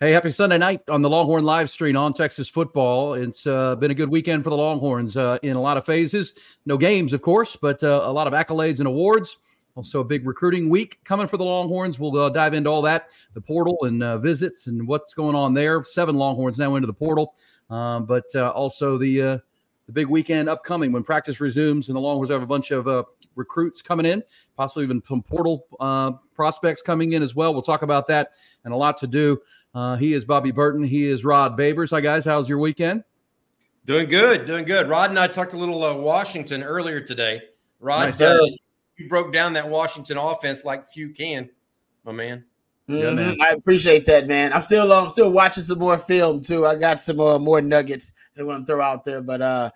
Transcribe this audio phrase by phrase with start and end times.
[0.00, 3.14] Hey, happy Sunday night on the Longhorn live stream on Texas football.
[3.14, 6.34] It's uh, been a good weekend for the Longhorns uh, in a lot of phases.
[6.66, 9.38] No games, of course, but uh, a lot of accolades and awards.
[9.74, 11.98] Also, a big recruiting week coming for the Longhorns.
[11.98, 15.52] We'll uh, dive into all that, the portal and uh, visits and what's going on
[15.52, 15.82] there.
[15.82, 17.34] Seven Longhorns now into the portal,
[17.68, 19.40] um, but uh, also the
[19.86, 23.82] the big weekend upcoming when practice resumes and the Longhorns have a bunch of recruits
[23.82, 24.22] coming in,
[24.56, 25.66] possibly even some portal
[26.34, 27.52] prospects coming in as well.
[27.52, 28.34] We'll talk about that
[28.64, 29.40] and a lot to do.
[29.78, 30.82] Uh, he is Bobby Burton.
[30.82, 31.90] He is Rod Babers.
[31.90, 32.24] Hi, guys.
[32.24, 33.04] How's your weekend?
[33.86, 34.44] Doing good.
[34.44, 34.88] Doing good.
[34.88, 37.42] Rod and I talked a little uh, Washington earlier today.
[37.78, 38.40] Rod nice said
[38.96, 41.48] you broke down that Washington offense like few can,
[42.02, 42.44] my man.
[42.88, 43.38] Mm-hmm.
[43.38, 44.52] Yeah, I appreciate that, man.
[44.52, 46.66] I'm still um, still watching some more film too.
[46.66, 49.70] I got some uh, more nuggets that I want to throw out there, but uh,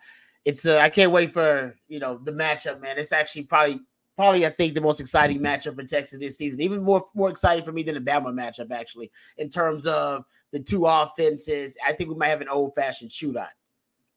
[0.45, 2.99] it's uh, I can't wait for you know the matchup, man.
[2.99, 3.79] It's actually probably
[4.17, 6.61] probably I think the most exciting matchup for Texas this season.
[6.61, 10.61] Even more more exciting for me than the Bama matchup, actually, in terms of the
[10.61, 11.77] two offenses.
[11.85, 13.49] I think we might have an old fashioned shootout.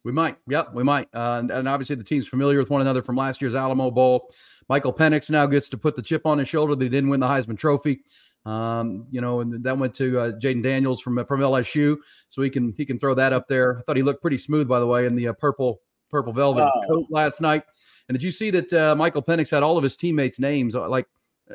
[0.03, 1.07] We might, yep, we might.
[1.15, 4.29] Uh, and, and, obviously, the team's familiar with one another from last year's Alamo Bowl.
[4.69, 6.75] Michael Penix now gets to put the chip on his shoulder.
[6.75, 8.01] They didn't win the Heisman Trophy.
[8.45, 11.97] Um, you know, and that went to uh, Jayden Daniels from from LSU,
[12.29, 13.79] so he can he can throw that up there.
[13.79, 16.69] I thought he looked pretty smooth, by the way, in the uh, purple purple velvet
[16.71, 16.87] oh.
[16.87, 17.63] coat last night.
[18.07, 20.87] And did you see that uh, Michael Penix had all of his teammates' names uh,
[20.89, 21.07] like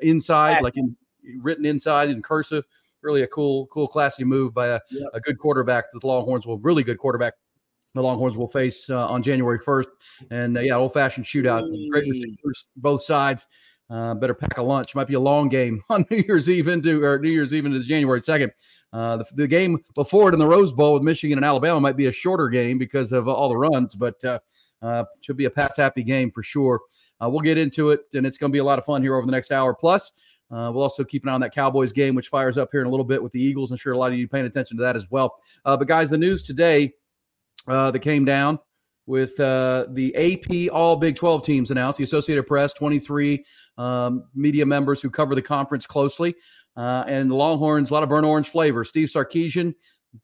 [0.03, 0.97] inside, like in,
[1.41, 2.65] written inside in cursive?
[3.03, 5.09] Really a cool, cool, classy move by a, yep.
[5.15, 5.87] a good quarterback.
[5.93, 7.35] The Longhorns will really good quarterback.
[7.95, 9.87] The Longhorns will face uh, on January 1st.
[10.31, 11.63] And uh, yeah, old fashioned shootout.
[11.91, 13.47] Great receivers, both sides.
[13.89, 14.95] Uh, better pack a lunch.
[14.95, 17.81] Might be a long game on New Year's Eve into or New Year's Eve into
[17.81, 18.51] January 2nd.
[18.93, 21.97] Uh, the, the, game before it in the Rose Bowl with Michigan and Alabama might
[21.97, 24.21] be a shorter game because of all the runs, but
[24.83, 26.81] uh, should be a pass happy game for sure.
[27.23, 29.15] Uh, we'll get into it, and it's going to be a lot of fun here
[29.15, 29.75] over the next hour.
[29.75, 30.11] Plus,
[30.51, 32.87] uh, we'll also keep an eye on that Cowboys game, which fires up here in
[32.87, 33.71] a little bit with the Eagles.
[33.71, 35.37] I'm sure a lot of you paying attention to that as well.
[35.65, 36.93] Uh, but guys, the news today
[37.69, 38.59] uh, that came down
[39.07, 43.45] with uh, the AP All Big 12 teams announced, the Associated Press, 23
[43.79, 46.35] um, media members who cover the conference closely,
[46.77, 48.85] uh, and the Longhorns, a lot of burnt orange flavor.
[48.85, 49.75] Steve Sarkisian,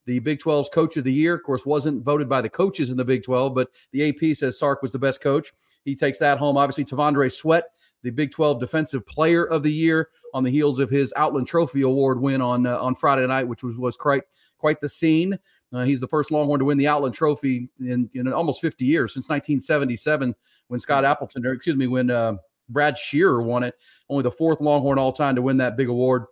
[0.04, 1.34] the Big 12's coach of the year.
[1.34, 4.58] Of course, wasn't voted by the coaches in the Big 12, but the AP says
[4.58, 5.52] Sark was the best coach.
[5.84, 6.56] He takes that home.
[6.56, 10.90] Obviously, T'Vondre Sweat, the Big 12 Defensive Player of the Year, on the heels of
[10.90, 14.22] his Outland Trophy Award win on uh, on Friday night, which was was quite
[14.58, 15.38] quite the scene.
[15.72, 19.12] Uh, he's the first Longhorn to win the Outland Trophy in, in almost 50 years,
[19.12, 20.34] since 1977,
[20.68, 22.34] when Scott Appleton, or excuse me, when uh,
[22.68, 23.74] Brad Shearer won it.
[24.08, 26.26] Only the fourth Longhorn all time to win that big award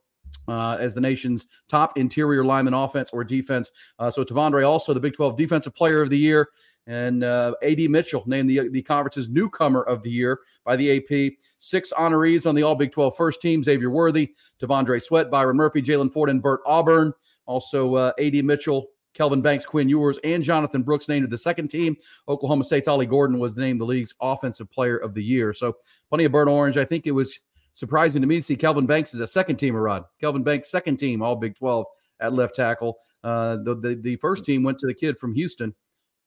[0.48, 3.70] uh, as the nation's top interior lineman offense or defense.
[3.98, 6.48] Uh, so T'Vondre also the Big 12 Defensive Player of the Year.
[6.86, 11.32] And uh, AD Mitchell named the, the conference's newcomer of the year by the AP.
[11.56, 15.80] Six honorees on the All Big 12 first team Xavier Worthy, T'Vondre Sweat, Byron Murphy,
[15.80, 17.12] Jaylan Ford, and Bert Auburn.
[17.46, 21.68] Also, uh, AD Mitchell, Kelvin Banks, Quinn Ewers, and Jonathan Brooks named to the second
[21.68, 21.96] team.
[22.28, 25.54] Oklahoma State's Ollie Gordon was named the league's offensive player of the year.
[25.54, 25.76] So
[26.08, 26.76] plenty of burnt orange.
[26.76, 27.40] I think it was
[27.74, 30.04] surprising to me to see Kelvin Banks as a second team Rod.
[30.20, 31.84] Kelvin Banks, second team, all Big 12
[32.20, 32.98] at left tackle.
[33.22, 35.74] Uh, the, the, the first team went to the kid from Houston,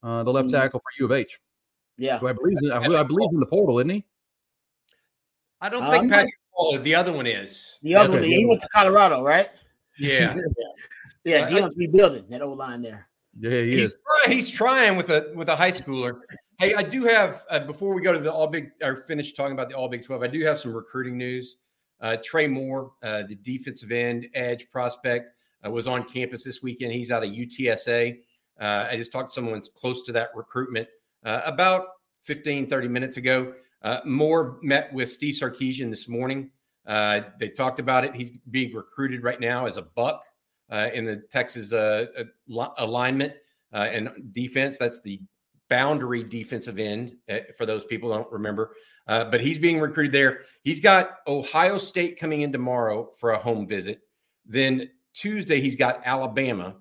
[0.03, 0.57] uh, the left mm-hmm.
[0.57, 1.39] tackle for U of H.
[1.97, 4.05] Yeah, I believe in, I, I, believe in the portal, isn't he?
[5.61, 6.77] I don't think um, Patrick Paul.
[6.77, 7.79] The other one is.
[7.81, 8.29] The other okay, one.
[8.29, 9.49] He went to Colorado, right?
[9.97, 10.35] Yeah.
[11.23, 13.07] yeah, Deion's rebuilding that old line there.
[13.39, 16.19] Yeah, he he's, trying, he's trying with a with a high schooler.
[16.59, 19.51] Hey, I do have uh, before we go to the All Big or finish talking
[19.51, 20.23] about the All Big Twelve.
[20.23, 21.57] I do have some recruiting news.
[22.01, 26.93] Uh, Trey Moore, uh, the defensive end edge prospect, uh, was on campus this weekend.
[26.93, 28.17] He's out of UTSA.
[28.59, 30.87] Uh, I just talked to someone close to that recruitment
[31.23, 31.89] uh, about
[32.23, 33.53] 15, 30 minutes ago.
[34.05, 36.49] Moore met with Steve Sarkisian this morning.
[36.87, 38.15] they talked about it.
[38.15, 40.23] He's being recruited right now as a buck
[40.71, 41.71] in the Texas
[42.49, 43.33] alignment
[43.71, 44.79] and defense.
[44.79, 45.21] That's the
[45.69, 48.73] boundary defensive end uh, for those people don't remember.
[49.07, 50.41] Uh, but he's being recruited there.
[50.63, 54.01] He's got Ohio State coming in tomorrow for a home visit.
[54.45, 56.75] Then Tuesday he's got Alabama,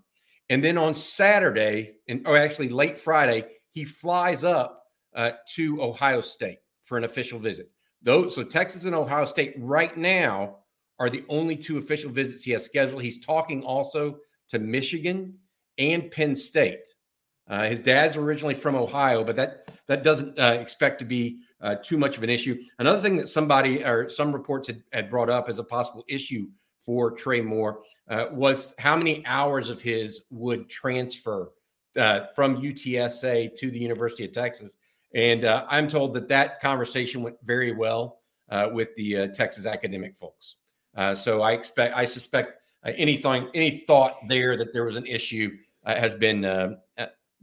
[0.50, 4.84] and then on Saturday and or actually late Friday he flies up
[5.14, 7.70] uh, to Ohio State for an official visit.
[8.02, 10.58] Those so Texas and Ohio State right now
[10.99, 13.02] are the only two official visits he has scheduled.
[13.02, 14.19] He's talking also
[14.49, 15.34] to Michigan
[15.78, 16.81] and Penn State.
[17.48, 21.76] Uh, his dad's originally from Ohio, but that that doesn't uh, expect to be uh,
[21.76, 22.60] too much of an issue.
[22.78, 26.48] Another thing that somebody or some reports had, had brought up as a possible issue
[26.81, 31.52] for Trey Moore uh, was how many hours of his would transfer
[31.96, 34.76] uh, from UTSA to the University of Texas.
[35.14, 38.20] And uh, I'm told that that conversation went very well
[38.72, 40.56] with the Texas academic folks.
[41.16, 46.14] so I expect, I suspect anything, any thought there that there was an issue has
[46.14, 46.44] been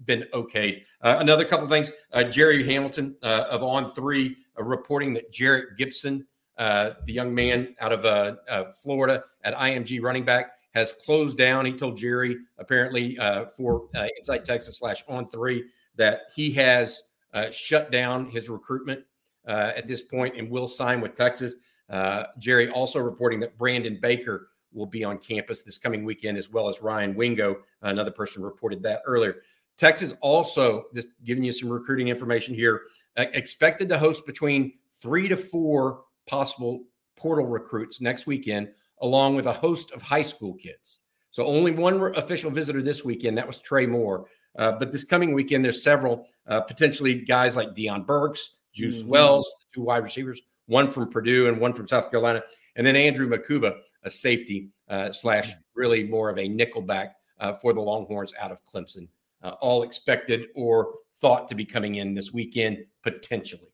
[0.05, 0.83] been okayed.
[1.01, 1.91] Uh, another couple of things.
[2.11, 6.25] Uh, Jerry Hamilton uh, of On Three reporting that Jerrick Gibson,
[6.57, 11.65] the young man out of Florida at IMG running back, has closed down.
[11.65, 13.17] He told Jerry apparently
[13.57, 15.65] for Inside Texas slash On Three
[15.95, 17.03] that he has
[17.51, 19.03] shut down his recruitment
[19.47, 21.55] at this point and will sign with Texas.
[21.89, 26.49] Uh, Jerry also reporting that Brandon Baker will be on campus this coming weekend, as
[26.49, 27.57] well as Ryan Wingo.
[27.81, 29.41] Another person reported that earlier.
[29.77, 32.81] Texas also, just giving you some recruiting information here,
[33.17, 36.83] expected to host between three to four possible
[37.15, 38.69] portal recruits next weekend,
[39.01, 40.99] along with a host of high school kids.
[41.31, 43.37] So only one official visitor this weekend.
[43.37, 44.27] That was Trey Moore.
[44.57, 49.09] Uh, but this coming weekend, there's several uh, potentially guys like Deion Burks, Juice mm-hmm.
[49.09, 52.43] Wells, two wide receivers, one from Purdue and one from South Carolina,
[52.75, 57.73] and then Andrew Mukuba, a safety uh, slash really more of a nickelback uh, for
[57.73, 59.07] the Longhorns out of Clemson.
[59.43, 63.73] Uh, all expected or thought to be coming in this weekend potentially.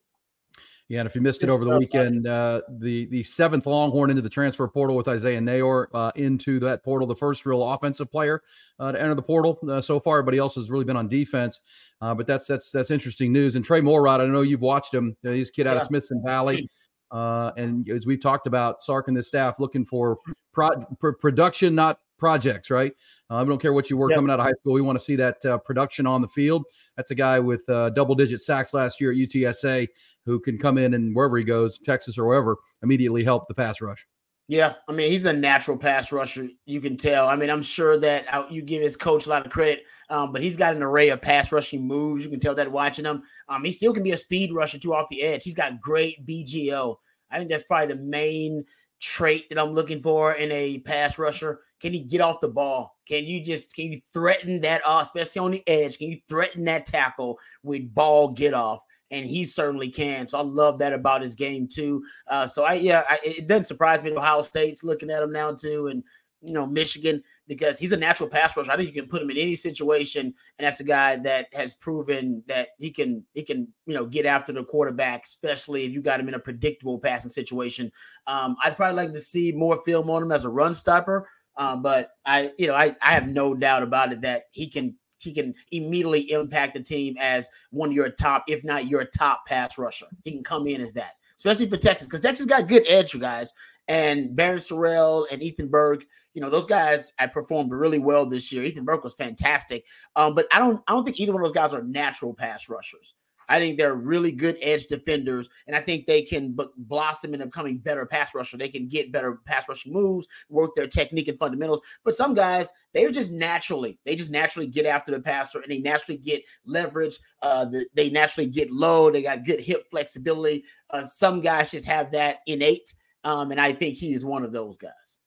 [0.90, 4.24] Yeah, and if you missed it over the weekend, uh, the the seventh Longhorn into
[4.24, 8.42] the transfer portal with Isaiah Neyor uh, into that portal, the first real offensive player
[8.80, 10.18] uh, to enter the portal uh, so far.
[10.18, 11.62] Everybody else has really been on defense,
[12.02, 13.56] uh, but that's that's that's interesting news.
[13.56, 15.16] And Trey Moore Rod, I know you've watched him.
[15.22, 15.82] he's a kid out yeah.
[15.82, 16.68] of Smithson Valley.
[17.12, 20.18] Uh, and as we've talked about, Sark and the staff looking for
[20.54, 22.94] pro- pr- production, not projects, right?
[23.30, 24.18] Uh, we don't care what you were yep.
[24.18, 24.74] coming out of high school.
[24.74, 26.66] We want to see that uh, production on the field.
[26.98, 29.88] That's a guy with uh, double digit sacks last year at UTSA
[30.26, 33.82] who can come in and wherever he goes, Texas or wherever, immediately help the pass
[33.82, 34.06] rush.
[34.48, 36.48] Yeah, I mean he's a natural pass rusher.
[36.66, 37.30] You can tell.
[37.30, 40.34] I mean I'm sure that uh, you give his coach a lot of credit, um,
[40.34, 42.24] but he's got an array of pass rushing moves.
[42.24, 43.22] You can tell that watching him.
[43.48, 45.44] Um, he still can be a speed rusher too off the edge.
[45.44, 46.96] He's got great BGO.
[47.30, 48.66] I think that's probably the main
[49.00, 51.60] trait that I'm looking for in a pass rusher.
[51.80, 52.98] Can he get off the ball?
[53.08, 55.98] Can you just can you threaten that, uh, especially on the edge?
[55.98, 58.82] Can you threaten that tackle with ball get off?
[59.12, 60.28] and he certainly can.
[60.28, 62.04] So I love that about his game too.
[62.28, 64.12] Uh, so I yeah, I, it doesn't surprise me.
[64.12, 66.04] Ohio State's looking at him now too, and
[66.42, 68.72] you know Michigan because he's a natural pass rusher.
[68.72, 71.74] I think you can put him in any situation, and that's a guy that has
[71.74, 76.02] proven that he can he can you know get after the quarterback, especially if you
[76.02, 77.92] got him in a predictable passing situation.
[78.28, 81.28] Um, I'd probably like to see more film on him as a run stopper.
[81.60, 84.96] Um, but I, you know, I, I have no doubt about it that he can
[85.20, 89.46] he can immediately impact the team as one of your top, if not your top
[89.46, 90.08] pass rusher.
[90.24, 93.20] He can come in as that, especially for Texas, because Texas got good edge, you
[93.20, 93.54] guys.
[93.90, 98.52] And Barryn Sorrell and Ethan Burke, you know, those guys I performed really well this
[98.52, 98.64] year.
[98.64, 99.84] Ethan Burke was fantastic.
[100.16, 102.70] Um, but I don't I don't think either one of those guys are natural pass
[102.70, 103.16] rushers.
[103.50, 107.48] I think they're really good edge defenders, and I think they can b- blossom into
[107.48, 108.58] becoming better pass rusher.
[108.58, 111.82] They can get better pass rushing moves, work their technique and fundamentals.
[112.04, 115.80] But some guys, they're just naturally, they just naturally get after the passer, and they
[115.80, 117.20] naturally get leverage.
[117.42, 119.12] Uh, the, they naturally get low.
[119.12, 120.64] They got good hip flexibility.
[120.90, 122.94] Uh, some guys just have that innate,
[123.24, 125.19] um, and I think he is one of those guys.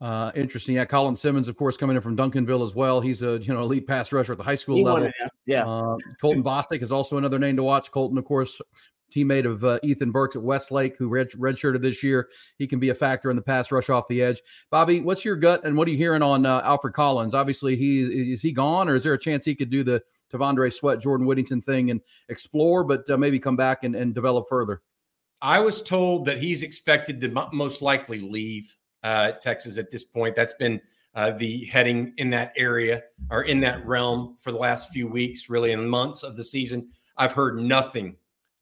[0.00, 0.76] Uh, interesting.
[0.76, 3.00] Yeah, Colin Simmons, of course, coming in from Duncanville as well.
[3.00, 5.10] He's a you know elite pass rusher at the high school he level.
[5.46, 5.66] yeah.
[5.66, 7.90] Uh, Colton Vasek is also another name to watch.
[7.90, 8.60] Colton, of course,
[9.12, 12.28] teammate of uh, Ethan Burke at Westlake, who red redshirted this year.
[12.58, 14.40] He can be a factor in the pass rush off the edge.
[14.70, 17.34] Bobby, what's your gut and what are you hearing on uh, Alfred Collins?
[17.34, 20.02] Obviously, he is he gone, or is there a chance he could do the
[20.32, 24.46] T'Vondre Sweat, Jordan Whittington thing and explore, but uh, maybe come back and, and develop
[24.48, 24.82] further?
[25.40, 30.34] I was told that he's expected to most likely leave uh, Texas at this point.
[30.34, 30.80] That's been
[31.14, 35.48] uh, the heading in that area or in that realm for the last few weeks,
[35.48, 36.88] really in months of the season.
[37.16, 38.16] I've heard nothing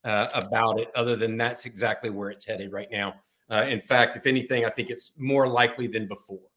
[0.04, 3.14] uh, about it other than that's exactly where it's headed right now.
[3.50, 6.48] Uh, in fact, if anything, I think it's more likely than before,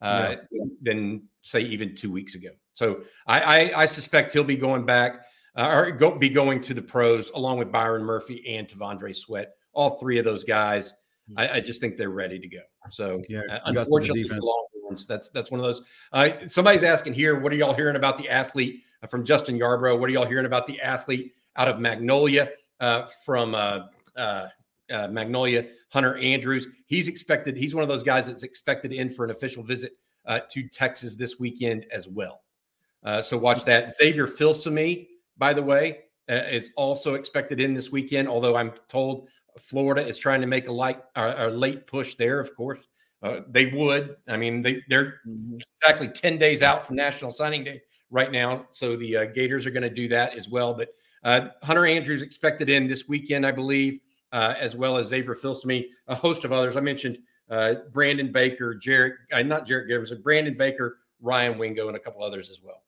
[0.00, 0.64] uh, yeah.
[0.82, 2.50] than say even two weeks ago.
[2.72, 5.26] So I, I, I suspect he'll be going back
[5.56, 9.54] uh, or go, be going to the pros along with Byron Murphy and T'Vondre Sweat.
[9.72, 10.94] All three of those guys
[11.36, 12.60] I, I, just think they're ready to go.
[12.90, 14.28] So yeah, uh, unfortunately,
[15.08, 15.82] that's that's one of those.
[16.12, 19.98] Uh, somebody's asking here, what are y'all hearing about the athlete uh, from Justin Yarbrough?
[19.98, 22.50] What are y'all hearing about the athlete out of Magnolia
[22.80, 24.48] uh, from uh, uh,
[25.10, 26.66] Magnolia, Hunter Andrews?
[26.86, 27.56] He's expected.
[27.56, 29.92] He's one of those guys that's expected in for an official visit
[30.50, 32.42] to Texas this weekend as well.
[33.22, 33.92] so watch that.
[33.92, 38.28] Xavier Filsaime, by the way, is also expected in this weekend.
[38.28, 42.40] Although I'm told Florida is trying to make a light a late push there.
[42.40, 42.80] Of course,
[43.22, 44.16] uh, they would.
[44.28, 45.58] I mean, they they're mm-hmm.
[45.80, 49.70] exactly ten days out from National Signing Day right now, so the uh, Gators are
[49.70, 50.74] going to do that as well.
[50.74, 50.90] But
[51.24, 54.00] uh, Hunter Andrews expected in this weekend, I believe,
[54.32, 56.76] uh, as well as Xavier Filsaime, a host of others.
[56.76, 57.18] I mentioned
[57.50, 62.22] uh, Brandon Baker, Jarrett, uh, not Jarrett Givers, Brandon Baker, Ryan Wingo, and a couple
[62.22, 62.82] others as well.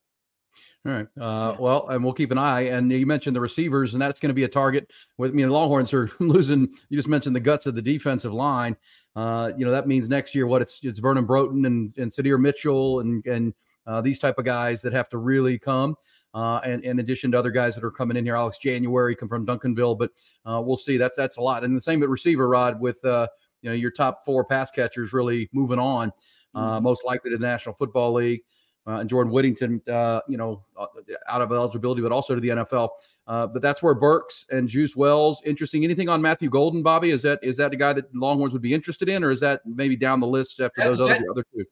[0.87, 1.07] All right.
[1.21, 2.63] Uh, well, and we'll keep an eye.
[2.63, 4.91] And you mentioned the receivers, and that's going to be a target.
[5.17, 6.73] With I me, mean, the Longhorns are losing.
[6.89, 8.77] You just mentioned the guts of the defensive line.
[9.17, 12.39] Uh, you know that means next year what it's it's Vernon Broughton and and Sydir
[12.39, 13.53] Mitchell and and
[13.87, 15.97] uh, these type of guys that have to really come.
[16.35, 19.29] Uh, and in addition to other guys that are coming in here, Alex January come
[19.29, 20.11] from Duncanville, but
[20.45, 20.97] uh, we'll see.
[20.97, 21.65] That's that's a lot.
[21.65, 23.27] And the same at receiver, Rod, with uh,
[23.63, 26.13] you know your top four pass catchers really moving on,
[26.55, 26.85] uh, mm-hmm.
[26.85, 28.43] most likely to the National Football League.
[28.89, 30.87] Uh, and Jordan Whittington, uh, you know, uh,
[31.29, 32.89] out of eligibility, but also to the NFL.
[33.27, 35.43] Uh, but that's where Burks and Juice Wells.
[35.45, 35.85] Interesting.
[35.85, 37.11] Anything on Matthew Golden, Bobby?
[37.11, 39.61] Is that is that a guy that Longhorns would be interested in, or is that
[39.67, 41.67] maybe down the list after those that, other other two?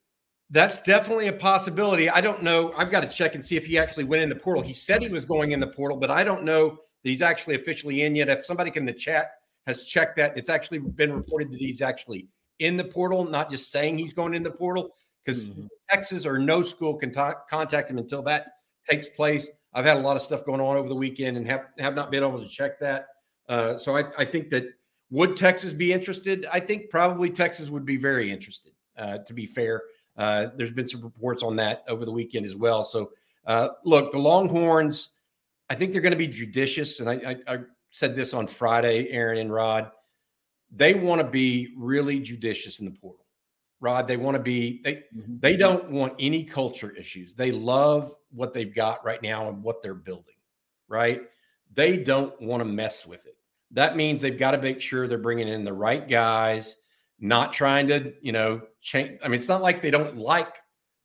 [0.50, 2.10] That's definitely a possibility.
[2.10, 2.74] I don't know.
[2.76, 4.62] I've got to check and see if he actually went in the portal.
[4.62, 7.56] He said he was going in the portal, but I don't know that he's actually
[7.56, 8.28] officially in yet.
[8.28, 9.30] If somebody in the chat
[9.66, 13.72] has checked that, it's actually been reported that he's actually in the portal, not just
[13.72, 14.90] saying he's going in the portal
[15.26, 15.66] because mm-hmm.
[15.90, 18.46] Texas or no school can ta- contact him until that
[18.88, 19.50] takes place.
[19.74, 22.10] I've had a lot of stuff going on over the weekend and have, have not
[22.10, 23.08] been able to check that.
[23.48, 24.64] Uh, so I, I, think that
[25.10, 26.46] would Texas be interested?
[26.52, 29.82] I think probably Texas would be very interested, uh, to be fair.
[30.16, 32.82] Uh, there's been some reports on that over the weekend as well.
[32.82, 33.10] So
[33.46, 35.10] uh, look, the Longhorns,
[35.70, 37.00] I think they're going to be judicious.
[37.00, 37.14] And I,
[37.46, 37.58] I, I
[37.90, 39.90] said this on Friday, Aaron and Rod.
[40.74, 43.25] They want to be really judicious in the portal.
[43.80, 44.08] Rod.
[44.08, 45.36] They want to be they mm-hmm.
[45.40, 47.34] they don't want any culture issues.
[47.34, 50.34] They love what they've got right now and what they're building,
[50.88, 51.22] right?
[51.74, 53.36] They don't want to mess with it.
[53.72, 56.76] That means they've got to make sure they're bringing in the right guys,
[57.18, 59.18] not trying to, you know, change.
[59.22, 60.58] I mean, it's not like they don't like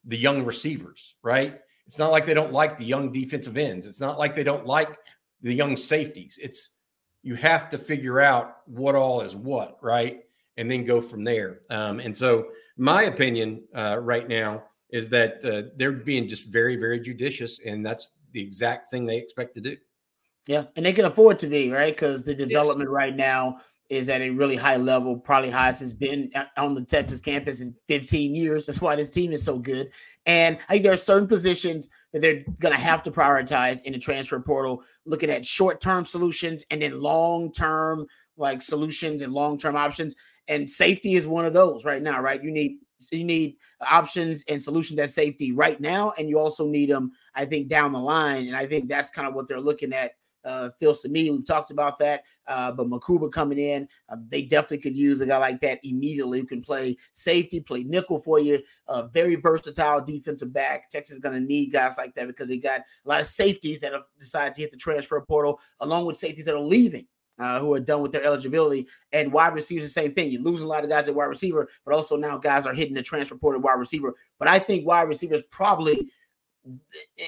[0.06, 1.60] the young receivers, right?
[1.88, 3.86] It's not like they don't like the young defensive ends.
[3.86, 4.98] It's not like they don't like
[5.42, 6.40] the young safeties.
[6.42, 6.70] It's
[7.24, 10.22] you have to figure out what all is what, right?
[10.58, 11.62] And then go from there.
[11.70, 12.48] Um, and so
[12.78, 17.86] my opinion uh, right now is that uh, they're being just very, very judicious, and
[17.86, 19.78] that's the exact thing they expect to do.
[20.48, 22.96] Yeah, and they can afford to be right because the development yes.
[22.96, 23.60] right now
[23.90, 27.76] is at a really high level, probably highest has been on the Texas campus in
[27.88, 28.66] 15 years.
[28.66, 29.92] That's why this team is so good.
[30.26, 33.92] And I think there are certain positions that they're going to have to prioritize in
[33.92, 39.34] the transfer portal, looking at short term solutions and then long term like solutions and
[39.34, 40.16] long term options
[40.52, 42.44] and safety is one of those right now, right?
[42.44, 42.80] You need
[43.12, 43.56] you need
[43.90, 47.94] options and solutions at safety right now, and you also need them, I think, down
[47.94, 48.48] the line.
[48.48, 50.12] And I think that's kind of what they're looking at.
[50.44, 54.98] Uh, Filsaime, we've talked about that, uh, but Mukuba coming in, uh, they definitely could
[54.98, 58.60] use a guy like that immediately who can play safety, play nickel for you.
[58.88, 60.90] Uh, very versatile defensive back.
[60.90, 63.80] Texas is going to need guys like that because they got a lot of safeties
[63.82, 67.06] that have decided to hit the transfer portal, along with safeties that are leaving
[67.42, 68.88] uh, who are done with their eligibility.
[69.12, 70.32] And wide receivers, the same thing.
[70.32, 72.94] You're losing a lot of guys at wide receiver, but also now guys are hitting
[72.94, 74.14] the transfer portal wide receiver.
[74.38, 76.12] But I think wide receivers probably,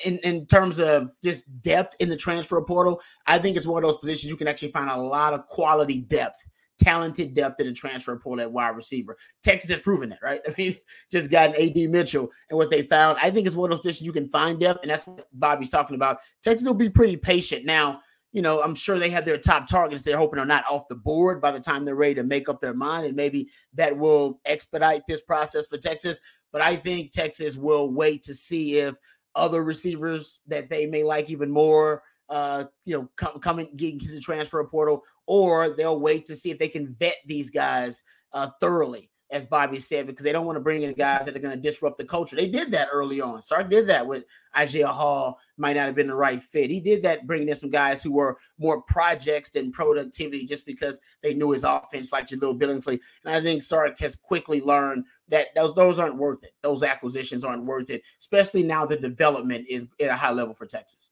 [0.06, 3.90] in, in terms of just depth in the transfer portal, I think it's one of
[3.90, 6.38] those positions you can actually find a lot of quality depth.
[6.80, 9.16] Talented depth in the transfer portal at wide receiver.
[9.42, 10.42] Texas has proven that, right?
[10.48, 10.76] I mean,
[11.12, 13.18] just got an AD Mitchell and what they found.
[13.22, 15.70] I think it's one of those positions you can find depth, and that's what Bobby's
[15.70, 16.20] talking about.
[16.44, 17.66] Texas will be pretty patient.
[17.66, 18.02] Now,
[18.34, 20.02] you know, I'm sure they have their top targets.
[20.02, 22.60] They're hoping are not off the board by the time they're ready to make up
[22.60, 26.20] their mind, and maybe that will expedite this process for Texas.
[26.52, 28.96] But I think Texas will wait to see if
[29.36, 34.12] other receivers that they may like even more, uh, you know, come coming getting to
[34.12, 38.50] the transfer portal, or they'll wait to see if they can vet these guys uh,
[38.60, 41.56] thoroughly as Bobby said, because they don't want to bring in guys that are going
[41.56, 42.36] to disrupt the culture.
[42.36, 43.42] They did that early on.
[43.42, 44.26] Sark did that with
[44.56, 46.70] Isaiah Hall, might not have been the right fit.
[46.70, 51.00] He did that bringing in some guys who were more projects than productivity just because
[51.24, 53.00] they knew his offense, like Jahleel Billingsley.
[53.26, 56.54] And I think Sark has quickly learned that those, those aren't worth it.
[56.62, 60.68] Those acquisitions aren't worth it, especially now the development is at a high level for
[60.68, 61.10] Texas.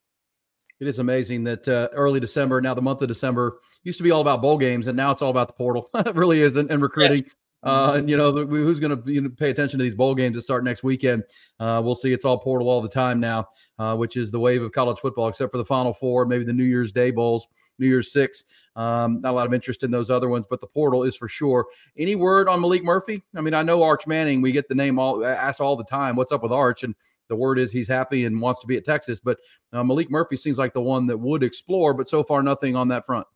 [0.80, 4.12] It is amazing that uh, early December, now the month of December, used to be
[4.12, 5.90] all about bowl games, and now it's all about the portal.
[5.96, 7.22] it really is, and, and recruiting.
[7.24, 7.36] Yes.
[7.64, 10.16] Uh, and you know, the, who's going to you know, pay attention to these bowl
[10.16, 11.24] games that start next weekend?
[11.60, 12.12] Uh, we'll see.
[12.12, 15.28] It's all portal all the time now, uh, which is the wave of college football,
[15.28, 18.44] except for the Final Four, maybe the New Year's Day bowls, New Year's Six.
[18.76, 21.28] Um, not a lot of interest in those other ones, but the portal is for
[21.28, 21.68] sure.
[21.98, 23.22] Any word on Maalik Murphy?
[23.36, 24.42] I mean, I know Arch Manning.
[24.42, 26.16] We get the name all asked all the time.
[26.16, 26.84] What's up with Arch?
[26.84, 26.96] And
[27.28, 29.20] the word is he's happy and wants to be at Texas.
[29.20, 29.40] But
[29.74, 32.88] uh, Maalik Murphy seems like the one that would explore, but so far nothing on
[32.90, 33.28] that front.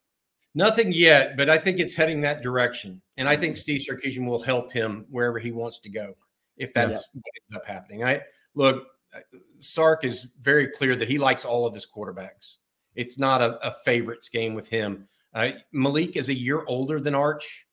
[0.57, 3.01] Nothing yet, but I think it's heading that direction.
[3.17, 6.15] And I think Steve Sarkisian will help him wherever he wants to go
[6.55, 8.05] if that's what ends up happening.
[8.05, 8.21] I
[8.55, 9.19] look, uh,
[9.57, 12.57] Sark is very clear that he likes all of his quarterbacks.
[12.95, 15.09] It's not a, a favorites game with him.
[15.33, 17.67] Uh, Maalik is a year older than Arch.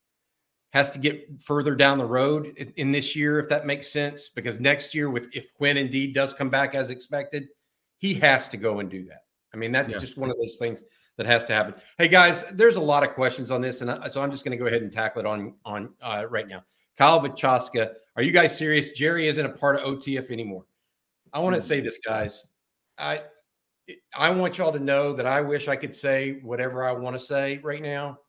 [0.73, 4.27] has to get further down the road in, in, this year, if that makes sense.
[4.27, 7.47] Because next year, with if Quinn indeed does come back as expected,
[7.99, 9.21] he has to go and do that.
[9.53, 9.99] I mean, that's yeah.
[9.99, 10.83] just one of those things
[11.17, 11.75] that has to happen.
[11.97, 14.57] Hey guys, there's a lot of questions on this, and I, so I'm just going
[14.57, 16.63] to go ahead and tackle it on on uh, right now.
[16.97, 18.91] Kyle Vachaska, are you guys serious?
[18.91, 20.65] Jerry isn't a part of OTF anymore.
[21.31, 22.47] I want to say this, guys.
[22.97, 23.23] I
[24.15, 27.19] I want y'all to know that I wish I could say whatever I want to
[27.19, 28.19] say right now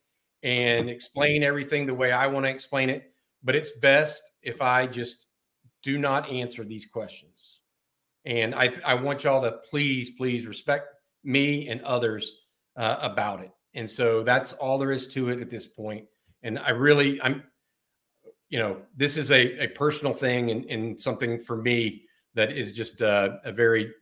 [0.43, 3.13] and explain everything the way I want to explain it.
[3.43, 5.27] But it's best if I just
[5.83, 7.61] do not answer these questions.
[8.25, 10.89] And I, I want y'all to please, please respect
[11.25, 12.44] me and others
[12.77, 13.51] uh, about it.
[13.75, 16.07] And so that's all there is to it at this point.
[16.43, 17.43] And I really, I'm,
[18.49, 22.05] you know, this is a, a personal thing and, and something for me
[22.35, 23.93] that is just a, a very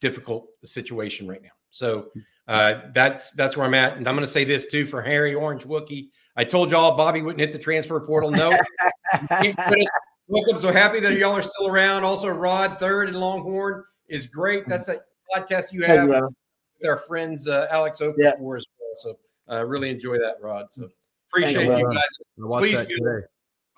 [0.00, 1.50] difficult situation right now.
[1.70, 2.08] So
[2.48, 3.96] uh, that's that's where I'm at.
[3.96, 6.08] And I'm going to say this too for Harry Orange Wookie.
[6.36, 8.30] I told y'all Bobby wouldn't hit the transfer portal.
[8.30, 8.58] No.
[9.30, 12.04] I'm so happy that y'all are still around.
[12.04, 14.66] Also, Rod Third and Longhorn is great.
[14.66, 15.02] That's that
[15.34, 16.10] podcast you have
[16.82, 18.32] with our friends uh, Alex Open yeah.
[18.38, 19.16] for as well.
[19.48, 20.66] So uh, really enjoy that, Rod.
[20.72, 20.88] So
[21.30, 22.02] appreciate you, you guys.
[22.38, 22.76] Please,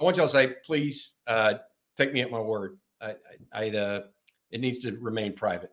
[0.00, 1.54] I want y'all to say, please uh,
[1.96, 2.78] take me at my word.
[3.00, 3.10] I,
[3.52, 4.00] I, I uh,
[4.50, 5.70] it needs to remain private.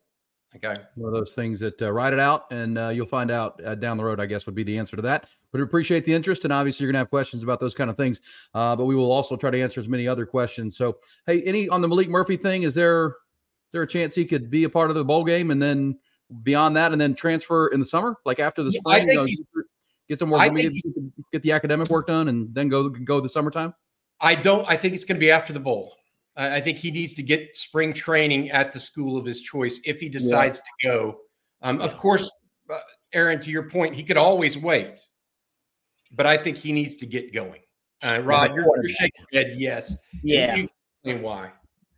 [0.53, 0.75] Okay.
[0.95, 3.73] One of those things that uh, write it out and uh, you'll find out uh,
[3.73, 5.29] down the road, I guess, would be the answer to that.
[5.51, 6.43] But we appreciate the interest.
[6.43, 8.19] And obviously, you're going to have questions about those kind of things.
[8.53, 10.75] Uh, but we will also try to answer as many other questions.
[10.75, 14.25] So, hey, any on the Maalik Murphy thing, is there is there a chance he
[14.25, 15.97] could be a part of the bowl game and then
[16.43, 18.97] beyond that and then transfer in the summer, like after the spring?
[18.97, 19.63] Yeah, I think you know,
[20.09, 20.73] get some more, get,
[21.31, 23.73] get the academic work done and then go go the summertime?
[24.19, 24.67] I don't.
[24.67, 25.95] I think it's going to be after the bowl.
[26.38, 30.00] I think he needs to get spring training at the school of his choice if
[30.00, 30.91] he decides yeah.
[30.91, 31.17] to go.
[31.61, 32.31] Um, of course,
[32.69, 32.79] uh,
[33.13, 35.00] Aaron, to your point, he could always wait,
[36.13, 37.61] but I think he needs to get going.
[38.03, 39.55] Uh, Rod, you're, you're, shaking your head.
[39.57, 39.95] Yes.
[40.23, 40.55] Yeah.
[40.55, 40.69] You,
[41.03, 41.51] you why?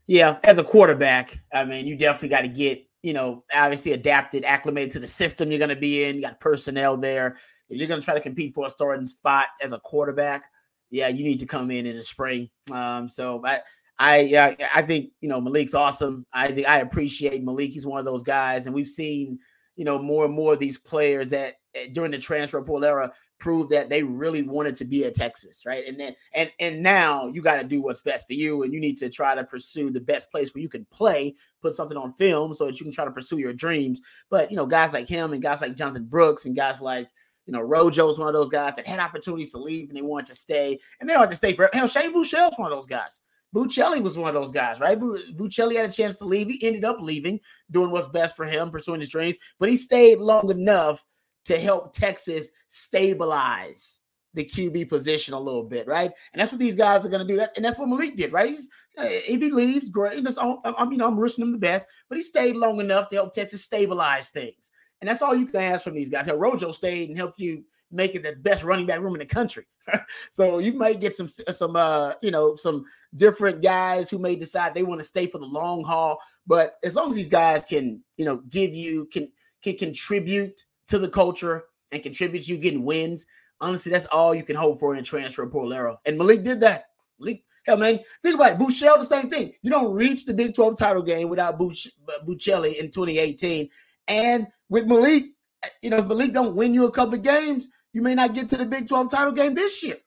[0.07, 4.45] Yeah, as a quarterback, I mean, you definitely got to get, you know, obviously adapted,
[4.45, 6.15] acclimated to the system you're going to be in.
[6.15, 7.38] You got personnel there.
[7.69, 10.45] If you're going to try to compete for a starting spot as a quarterback,
[10.89, 12.49] yeah, you need to come in in the spring.
[12.71, 13.60] Um, so I
[13.99, 16.25] I yeah, I think you know Maalik's awesome.
[16.34, 17.69] I think I appreciate Maalik.
[17.69, 19.39] He's one of those guys, and we've seen
[19.75, 23.12] you know more and more of these players that eh, during the transfer portal era
[23.43, 25.86] prove that they really wanted to be at Texas, right?
[25.86, 28.79] And then and and now you got to do what's best for you, and you
[28.79, 32.13] need to try to pursue the best place where you can play, put something on
[32.13, 34.01] film so that you can try to pursue your dreams.
[34.29, 37.10] But you know, guys like him and guys like Jonathan Brooks and guys like
[37.45, 40.27] you know, Rojo's one of those guys that had opportunities to leave and they wanted
[40.27, 41.88] to stay, and they don't have to stay for hell.
[41.88, 43.19] Shane Buechele's one of those guys.
[43.53, 44.97] Buechele was one of those guys, right?
[44.99, 46.47] Buechele had a chance to leave.
[46.47, 50.19] He ended up leaving, doing what's best for him, pursuing his dreams, but he stayed
[50.19, 51.03] long enough
[51.45, 53.99] to help Texas stabilize
[54.34, 56.12] the QB position a little bit, right?
[56.34, 57.45] And that's what these guys are going to do.
[57.56, 58.49] And that's what Maalik did, right?
[58.49, 60.25] He's, if he leaves, great.
[60.38, 63.34] I'm, you know, I'm wishing him the best, but he stayed long enough to help
[63.34, 64.71] Texas stabilize things.
[65.01, 66.27] And that's all you can ask from these guys.
[66.27, 69.25] How Rojo stayed and helped you make it the best running back room in the
[69.25, 69.65] country.
[70.32, 74.73] so you might get some some uh you know some different guys who may decide
[74.73, 76.17] they want to stay for the long haul.
[76.47, 81.00] But as long as these guys can you know give you can can contribute to
[81.00, 83.26] the culture and contribute to you getting wins,
[83.62, 85.98] honestly, that's all you can hope for in a transfer portal era.
[86.06, 86.86] And Maalik did that.
[87.22, 88.58] Maalik, hell man, think about it.
[88.58, 89.54] Buechele, the same thing.
[89.62, 93.69] You don't reach the Big 12 title game without Buch- uh, Buechele in 2018.
[94.08, 95.30] And with Maalik,
[95.63, 98.34] eh, you know, if Maalik don't win you a couple of games, you may not
[98.34, 99.98] get to the Big 12 title game this year.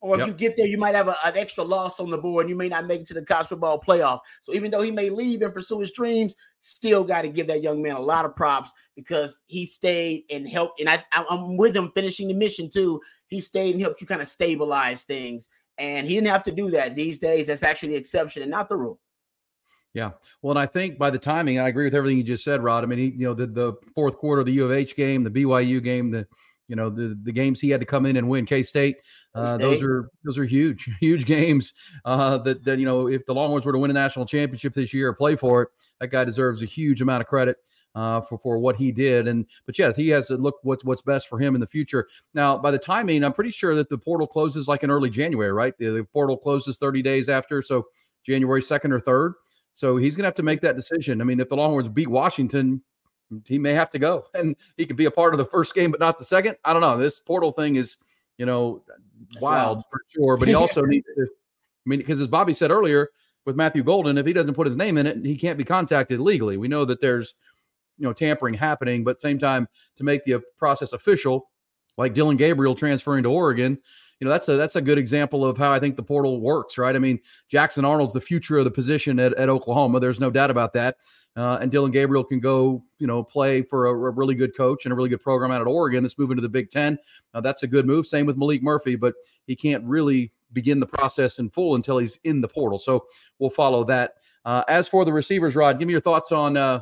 [0.00, 0.28] Or if yep.
[0.28, 2.56] you get there, you might have a, an extra loss on the board and you
[2.56, 4.20] may not make it to the college football playoff.
[4.42, 7.62] So even though he may leave and pursue his dreams, still got to give that
[7.62, 10.80] young man a lot of props because he stayed and helped.
[10.80, 13.00] And I, I'm with him finishing the mission too.
[13.26, 15.48] He stayed and helped you kind of stabilize things.
[15.78, 17.48] And he didn't have to do that these days.
[17.48, 19.00] That's actually the exception and not the rule.
[19.94, 20.10] Yeah.
[20.42, 22.84] Well, and I think by the timing, I agree with everything you just said, Rod.
[22.84, 25.24] I mean, he, you know, the, the fourth quarter of the U of H game,
[25.24, 26.26] the BYU game, the
[26.68, 28.98] you know the the games he had to come in and win K State.
[29.34, 31.72] Uh, those are those are huge, huge games.
[32.04, 34.92] Uh, that that you know if the Longhorns were to win a national championship this
[34.94, 35.68] year or play for it,
[36.00, 37.56] that guy deserves a huge amount of credit.
[37.94, 39.26] Uh, for for what he did.
[39.26, 42.06] And but yes, he has to look what's what's best for him in the future.
[42.32, 45.52] Now, by the timing, I'm pretty sure that the portal closes like in early January,
[45.52, 45.76] right?
[45.78, 47.86] The, the portal closes 30 days after, so
[48.24, 49.32] January 2nd or 3rd.
[49.72, 51.20] So he's gonna have to make that decision.
[51.20, 52.82] I mean, if the Longhorns beat Washington,
[53.46, 55.90] he may have to go and he could be a part of the first game,
[55.90, 56.56] but not the second.
[56.64, 56.96] I don't know.
[56.96, 57.96] This portal thing is,
[58.36, 58.82] you know,
[59.40, 60.36] wild for sure.
[60.36, 63.10] But he also needs to, I mean, because as Bobby said earlier
[63.44, 66.20] with Matthew Golden, if he doesn't put his name in it, he can't be contacted
[66.20, 66.56] legally.
[66.56, 67.34] We know that there's,
[67.98, 71.50] you know, tampering happening, but same time to make the process official,
[71.96, 73.78] like Dillon Gabriel transferring to Oregon,
[74.20, 76.76] you know that's a that's a good example of how I think the portal works,
[76.76, 76.94] right?
[76.94, 80.00] I mean, Jackson Arnold's the future of the position at, at Oklahoma.
[80.00, 80.96] There's no doubt about that.
[81.38, 84.84] Uh, and Dillon Gabriel can go, you know, play for a, a, really good coach
[84.84, 86.98] and a really good program out at Oregon that's moving to the Big Ten.
[87.32, 88.06] That's a good move.
[88.06, 89.14] Same with Maalik Murphy, but
[89.46, 92.78] he can't really begin the process in full until he's in the portal.
[92.78, 93.06] So
[93.38, 94.14] we'll follow that.
[94.44, 96.80] Uh, as for the receivers, Rod, give me your thoughts on uh,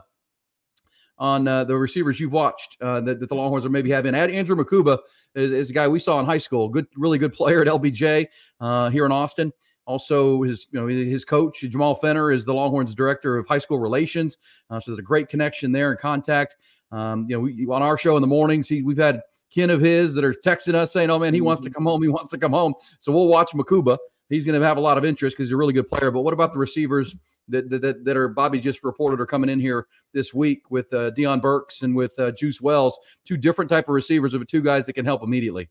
[1.19, 4.15] on uh, the receivers you've watched uh, that, that, the Longhorns are maybe having.
[4.15, 4.99] Andrew Mukuba
[5.35, 8.27] is, is, a guy we saw in high school, good, really good player at LBJ
[8.61, 9.53] uh, here in Austin.
[9.87, 13.79] Also, his you know his coach Jamal Fenner is the Longhorns director of high school
[13.79, 14.37] relations,
[14.69, 16.57] uh, so there's a great connection there and contact.
[16.93, 19.81] Um, you know, we, on our show in the mornings, he, we've had kin of
[19.81, 22.03] his that are texting us saying, "Oh man, he wants to come home.
[22.03, 23.97] He wants to come home." So we'll watch Mukuba.
[24.29, 26.11] He's going to have a lot of interest because he's a really good player.
[26.11, 27.15] But what about the receivers
[27.49, 31.13] that that, that are Bobby just reported are coming in here this week with uh,
[31.13, 34.87] Deion Burks and with uh, Juice Wells, two different type of receivers, but two guys
[34.87, 35.69] that can help immediately.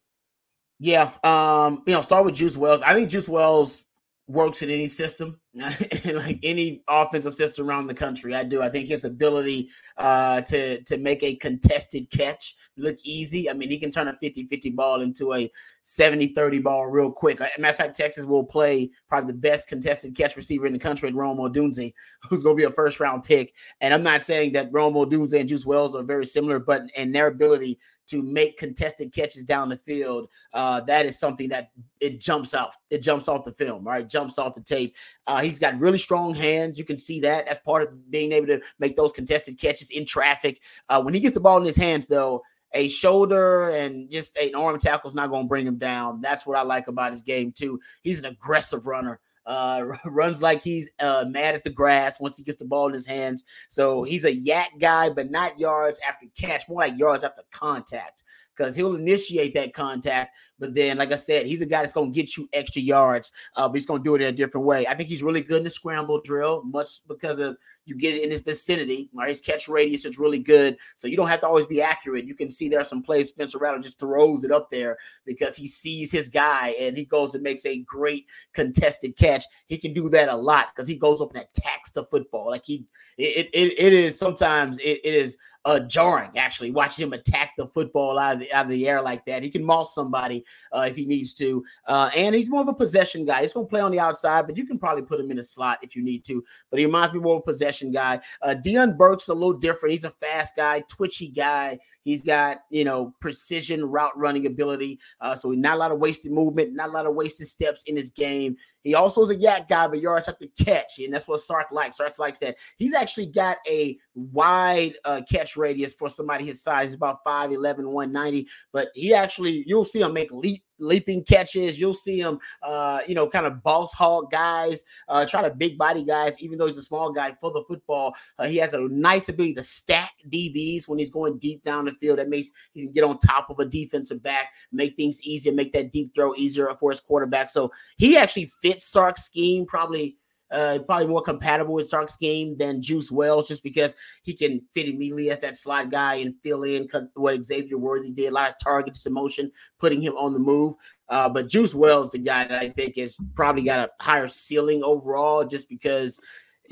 [0.80, 2.82] Yeah, um, you know, start with Juice Wells.
[2.82, 3.84] I think Juice Wells
[4.27, 8.33] works in any system, like any offensive system around the country.
[8.33, 8.61] I do.
[8.61, 13.49] I think his ability uh, to to make a contested catch look easy.
[13.49, 15.51] I mean, he can turn a 50-50 ball into a
[15.83, 17.39] 70-30 ball real quick.
[17.39, 21.11] matter of fact, Texas will play probably the best contested catch receiver in the country,
[21.11, 21.93] Rome Odunze,
[22.29, 23.53] who's going to be a first round pick.
[23.81, 27.11] And I'm not saying that Rome Odunze and Juice Wells are very similar, but in
[27.11, 32.20] their ability to make contested catches down the field, uh, that is something that it
[32.20, 32.78] jumps off.
[32.89, 34.08] It jumps off the film, right?
[34.08, 34.96] Jumps off the tape.
[35.28, 36.78] Uh, he's got really strong hands.
[36.78, 37.46] You can see that.
[37.46, 40.62] That's part of being able to make those contested catches in traffic.
[40.89, 42.41] Uh, when he gets the ball in his hands, though,
[42.74, 46.22] a shoulder and just an arm tackle is not going to bring him down.
[46.22, 47.80] That's what I like about his game too.
[48.04, 49.20] He's an aggressive runner.
[49.45, 52.93] Uh, runs like he's uh, mad at the grass once he gets the ball in
[52.93, 53.43] his hands.
[53.69, 58.23] So he's a YAC guy, but not yards after catch, more like yards after contact
[58.55, 60.36] because he'll initiate that contact.
[60.58, 63.31] But then, like I said, he's a guy that's going to get you extra yards,
[63.58, 64.88] uh, but he's going to do it in a different way.
[64.88, 68.24] I think he's really good in the scramble drill, much because of you get it
[68.24, 69.10] in his vicinity.
[69.13, 72.26] Right, his catch radius is really good, so you don't have to always be accurate.
[72.26, 75.56] You can see there are some plays Spencer Rattler just throws it up there because
[75.56, 79.45] he sees his guy and he goes and makes a great contested catch.
[79.67, 82.50] He can do that a lot because he goes up and attacks the football.
[82.50, 82.86] Like he,
[83.17, 87.67] it, it, it is sometimes it, it is uh, jarring actually watching him attack the
[87.67, 89.43] football out of the, out of the air like that.
[89.43, 92.73] He can moss somebody uh, if he needs to, uh, and he's more of a
[92.73, 93.41] possession guy.
[93.41, 95.43] He's going to play on the outside, but you can probably put him in a
[95.43, 96.43] slot if you need to.
[96.69, 98.21] But he reminds me more of a possession guy.
[98.41, 99.93] Uh, Deion Burks a little different.
[99.93, 101.80] He's a fast guy, twitchy guy.
[102.06, 105.00] He's got, you know, precision route running ability.
[105.20, 107.98] Uh, so not a lot of wasted movement, not a lot of wasted steps in
[107.98, 108.56] his game.
[108.84, 111.00] He also is a YAC guy, but yards have to catch.
[111.00, 111.98] And that's what Sark likes.
[111.98, 112.58] Sark likes that.
[112.78, 116.89] He's actually got a wide uh, catch radius for somebody his size.
[116.89, 118.48] He's about 5'11, 190.
[118.72, 121.79] But he actually, you'll see him make leap leaping catches.
[121.79, 125.77] You'll see him, uh, you know, kind of boss hog guys, uh, try to big
[125.77, 128.15] body guys, even though he's a small guy for the football.
[128.38, 131.91] Uh, he has a nice ability to stack DBs when he's going deep down the
[131.93, 132.19] field.
[132.19, 135.73] That makes he can get on top of a defensive back, make things easier, make
[135.73, 137.49] that deep throw easier for his quarterback.
[137.49, 140.17] So he actually fits Sark's scheme probably
[140.51, 144.88] uh, probably more compatible with Sark's game than Juice Wells, just because he can fit
[144.88, 148.29] immediately as that slot guy and fill in what Xavier Worthy did.
[148.29, 150.75] A lot of targets motion, putting him on the move.
[151.10, 154.84] Uh, but Juice Wells, the guy that I think is probably got a higher ceiling
[154.84, 156.19] overall, just because.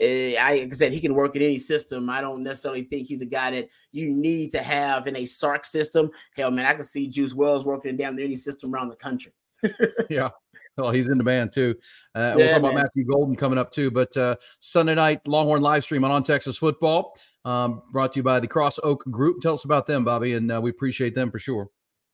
[0.02, 2.10] Uh, I, like I said, he can work in any system.
[2.10, 5.66] I don't necessarily think he's a guy that you need to have in a Sark
[5.66, 6.10] system.
[6.36, 9.34] Hell, man, I can see Juice Wells working in damn any system around the country.
[10.10, 10.30] yeah,
[10.78, 11.76] well, he's in demand too.
[12.16, 12.72] Uh, we'll talk man.
[12.72, 13.92] about Matthew Golden coming up too.
[13.92, 18.24] But uh, Sunday night Longhorn live stream on On Texas Football, um, brought to you
[18.24, 19.42] by the Cross Oak Group.
[19.42, 21.70] Tell us about them, Bobby, and uh, we appreciate them for sure.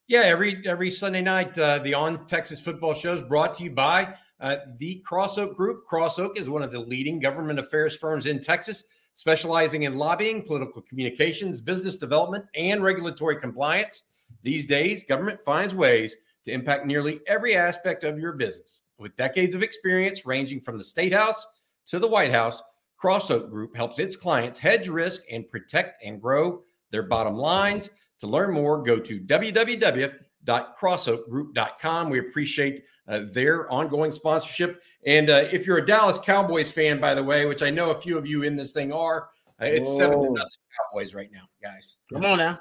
[0.08, 3.72] Yeah, every every Sunday night, uh, the On Texas Football show is brought to you
[3.72, 5.86] by uh, the Cross Oak Group.
[5.86, 10.42] Cross Oak is one of the leading government affairs firms in Texas, specializing in lobbying,
[10.44, 14.04] political communications, business development, and regulatory compliance.
[14.44, 16.18] These days, government finds ways
[16.50, 18.82] to impact nearly every aspect of your business.
[18.98, 21.48] With decades of experience ranging from the State House
[21.88, 22.62] to the White House,
[22.98, 27.90] Cross Oak Group helps its clients hedge risk and protect and grow their bottom lines.
[28.20, 32.10] To learn more, go to www.crossoakgroup.com.
[32.10, 34.84] We appreciate uh, their ongoing sponsorship.
[35.06, 38.02] And uh, if you're a Dallas Cowboys fan, by the way, which I know a
[38.02, 39.30] few of you in this thing are,
[39.62, 39.98] uh, it's Whoa.
[39.98, 40.50] seven to nothing
[40.92, 41.96] Cowboys right now, guys.
[42.12, 42.60] Come on now.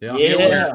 [0.00, 0.16] Yeah.
[0.16, 0.72] yeah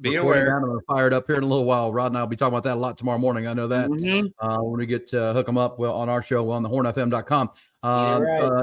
[0.00, 0.46] be aware.
[0.46, 1.92] Down and fired up here in a little while.
[1.92, 3.46] Rod and I will be talking about that a lot tomorrow morning.
[3.46, 4.26] I know that mm-hmm.
[4.40, 7.50] uh, when we get to hook them up well, on our show on the hornfm.com.
[7.82, 8.42] Um, right.
[8.42, 8.62] uh,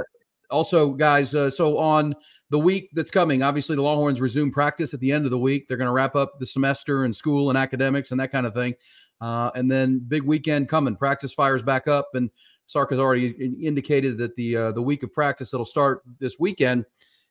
[0.50, 2.15] also, guys, uh, so on
[2.50, 5.67] the week that's coming, obviously the Longhorns resume practice at the end of the week.
[5.67, 8.54] They're going to wrap up the semester and school and academics and that kind of
[8.54, 8.76] thing.
[9.21, 10.95] Uh, and then big weekend coming.
[10.95, 12.30] Practice fires back up, and
[12.67, 13.30] Sark has already
[13.62, 16.86] indicated that the uh, the week of practice that'll start this weekend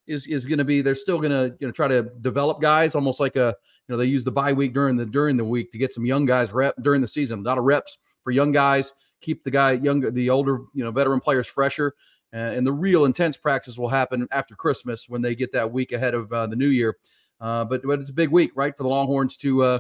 [0.07, 0.81] is is going to be.
[0.81, 3.55] They're still going to you know try to develop guys, almost like a
[3.93, 6.25] know they use the bye week during the during the week to get some young
[6.25, 7.41] guys rep during the season.
[7.41, 10.91] A lot of reps for young guys, keep the guy younger, the older you know
[10.91, 11.95] veteran players fresher.
[12.33, 15.93] Uh, and the real intense practice will happen after Christmas when they get that week
[15.93, 16.97] ahead of uh, the new year.
[17.41, 19.79] Uh, but but it's a big week, right, for the Longhorns to uh,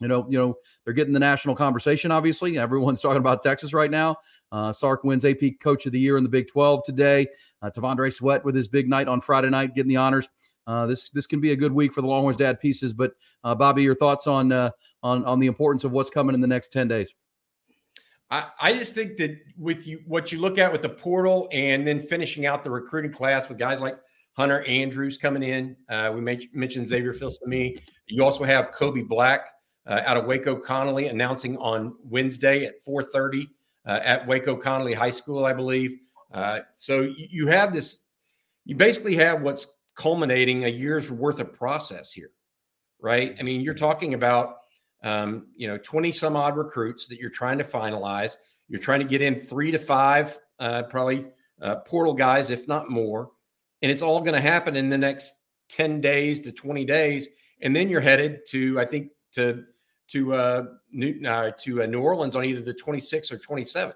[0.00, 2.10] you know, you know, they're getting the national conversation.
[2.10, 4.16] Obviously, everyone's talking about Texas right now.
[4.50, 7.26] Uh, Sark wins AP Coach of the Year in the Big 12 today.
[7.62, 10.28] Uh, T'Vondre Sweat with his big night on Friday night, getting the honors.
[10.66, 12.92] Uh, this this can be a good week for the Longhorns dad pieces.
[12.92, 14.70] But uh, Bobby, your thoughts on uh,
[15.02, 17.14] on on the importance of what's coming in the next ten days?
[18.30, 21.86] I, I just think that with you, what you look at with the portal, and
[21.86, 23.98] then finishing out the recruiting class with guys like
[24.32, 25.76] Hunter Andrews coming in.
[25.88, 27.78] Uh, we mentioned Xavier Filsaime.
[28.06, 29.48] You also have Kobe Black
[29.86, 33.48] uh, out of Waco Connally announcing on Wednesday at 4:30
[33.86, 35.98] uh, at Waco Connally High School, I believe.
[36.76, 37.98] So you have this.
[38.64, 42.30] You basically have what's culminating a year's worth of process here,
[43.00, 43.36] right?
[43.38, 44.56] I mean, you're talking about
[45.02, 48.36] um, you know 20 some odd recruits that you're trying to finalize.
[48.68, 51.26] You're trying to get in three to five, uh, probably
[51.60, 53.30] uh, portal guys, if not more,
[53.82, 55.34] and it's all going to happen in the next
[55.68, 57.28] 10 days to 20 days,
[57.60, 59.64] and then you're headed to I think to
[60.08, 63.94] to uh, New, uh, to uh, New Orleans on either the 26th or 27th.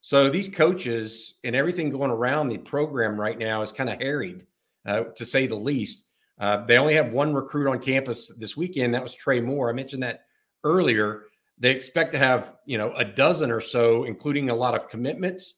[0.00, 4.46] So these coaches and everything going around the program right now is kind of harried,
[4.86, 6.04] uh, to say the least.
[6.38, 8.94] Uh, they only have one recruit on campus this weekend.
[8.94, 9.68] That was Trey Moore.
[9.68, 10.24] I mentioned that
[10.64, 11.24] earlier.
[11.58, 15.54] They expect to have you know a dozen or so, including a lot of commitments.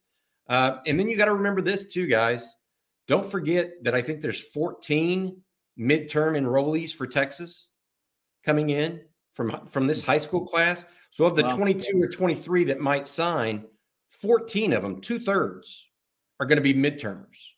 [0.49, 2.57] Uh, and then you got to remember this too, guys.
[3.07, 5.41] Don't forget that I think there's 14
[5.79, 7.69] midterm enrollees for Texas
[8.45, 9.01] coming in
[9.35, 10.85] from from this high school class.
[11.11, 11.57] So of the wow.
[11.57, 13.67] 22 or 23 that might sign,
[14.09, 15.91] 14 of them, two thirds,
[16.41, 17.51] are going to be midtermers.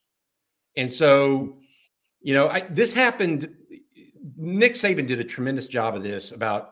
[0.77, 1.59] And so,
[2.21, 3.49] you know, I, this happened.
[4.37, 6.71] Nick Saban did a tremendous job of this about,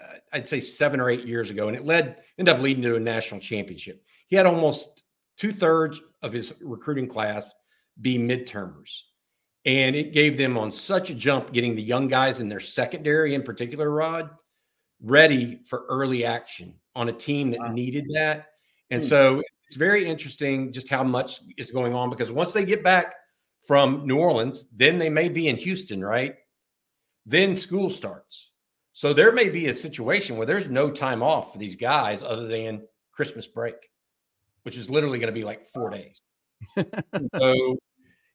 [0.00, 2.96] uh, I'd say, seven or eight years ago, and it led ended up leading to
[2.96, 4.04] a national championship.
[4.26, 5.04] He had almost
[5.36, 7.52] two thirds of his recruiting class
[8.00, 9.00] be midtermers.
[9.66, 13.34] And it gave them on such a jump getting the young guys in their secondary,
[13.34, 14.30] in particular, Rod,
[15.02, 17.72] ready for early action on a team that wow.
[17.72, 18.46] needed that.
[18.90, 19.08] And hmm.
[19.08, 23.14] so it's very interesting just how much is going on because once they get back
[23.62, 26.36] from New Orleans, then they may be in Houston, right?
[27.26, 28.50] Then school starts.
[28.92, 32.46] So there may be a situation where there's no time off for these guys other
[32.46, 33.90] than Christmas break,
[34.62, 36.22] which is literally going to be like four days.
[37.38, 37.78] so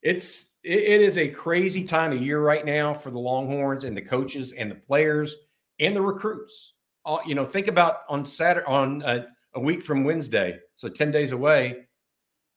[0.01, 3.95] it's it, it is a crazy time of year right now for the Longhorns and
[3.95, 5.35] the coaches and the players
[5.79, 6.73] and the recruits.
[7.03, 11.11] All, you know, think about on Saturday on a, a week from Wednesday, so ten
[11.11, 11.87] days away.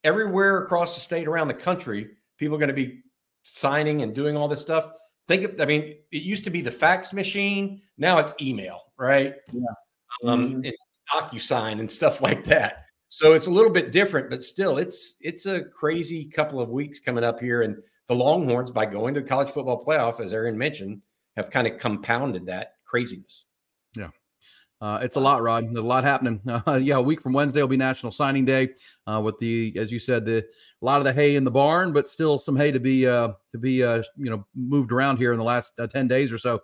[0.05, 3.03] Everywhere across the state, around the country, people are going to be
[3.43, 4.91] signing and doing all this stuff.
[5.27, 7.83] Think of, I mean, it used to be the fax machine.
[7.99, 9.35] Now it's email, right?
[9.53, 9.61] Yeah.
[10.25, 10.65] Um, mm-hmm.
[10.65, 12.85] It's DocuSign and stuff like that.
[13.11, 17.01] So it's a little bit different, but still, it's it's a crazy couple of weeks
[17.01, 20.59] coming up here, and the Longhorns, by going to the college football playoff, as Aaron
[20.59, 21.01] mentioned,
[21.35, 23.47] have kind of compounded that craziness.
[24.81, 25.65] Uh, it's a lot, Rod.
[25.65, 26.41] There's a lot happening.
[26.67, 28.69] Uh, yeah, a week from Wednesday will be National Signing Day,
[29.07, 31.93] uh, with the, as you said, the a lot of the hay in the barn,
[31.93, 35.33] but still some hay to be uh, to be uh, you know moved around here
[35.33, 36.61] in the last uh, ten days or so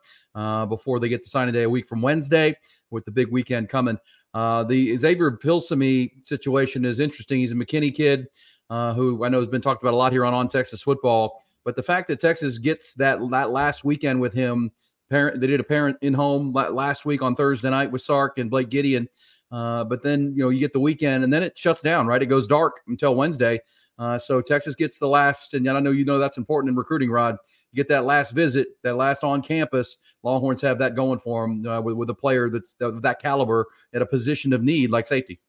[0.66, 2.54] before they get to signing day a week from Wednesday,
[2.94, 3.98] with the big weekend coming.
[4.32, 7.40] Uh, the Xavier Filsaime situation is interesting.
[7.40, 8.28] He's a McKinney kid
[8.70, 11.42] uh, who I know has been talked about a lot here on On Texas Football.
[11.64, 14.70] But the fact that Texas gets that that last weekend with him,
[15.10, 18.50] parent they did a parent in home last week on Thursday night with Sark and
[18.50, 19.08] Blake Gideon.
[19.52, 22.06] Uh, but then you know you get the weekend and then it shuts down.
[22.06, 23.60] Right, it goes dark until Wednesday.
[23.96, 27.10] Uh, so Texas gets the last, and I know you know that's important in recruiting,
[27.10, 27.38] Rod
[27.74, 29.96] you get that last visit, that last on campus.
[30.22, 34.00] Longhorns have that going for them uh, with, with a player that's that caliber at
[34.00, 35.40] a position of need like safety.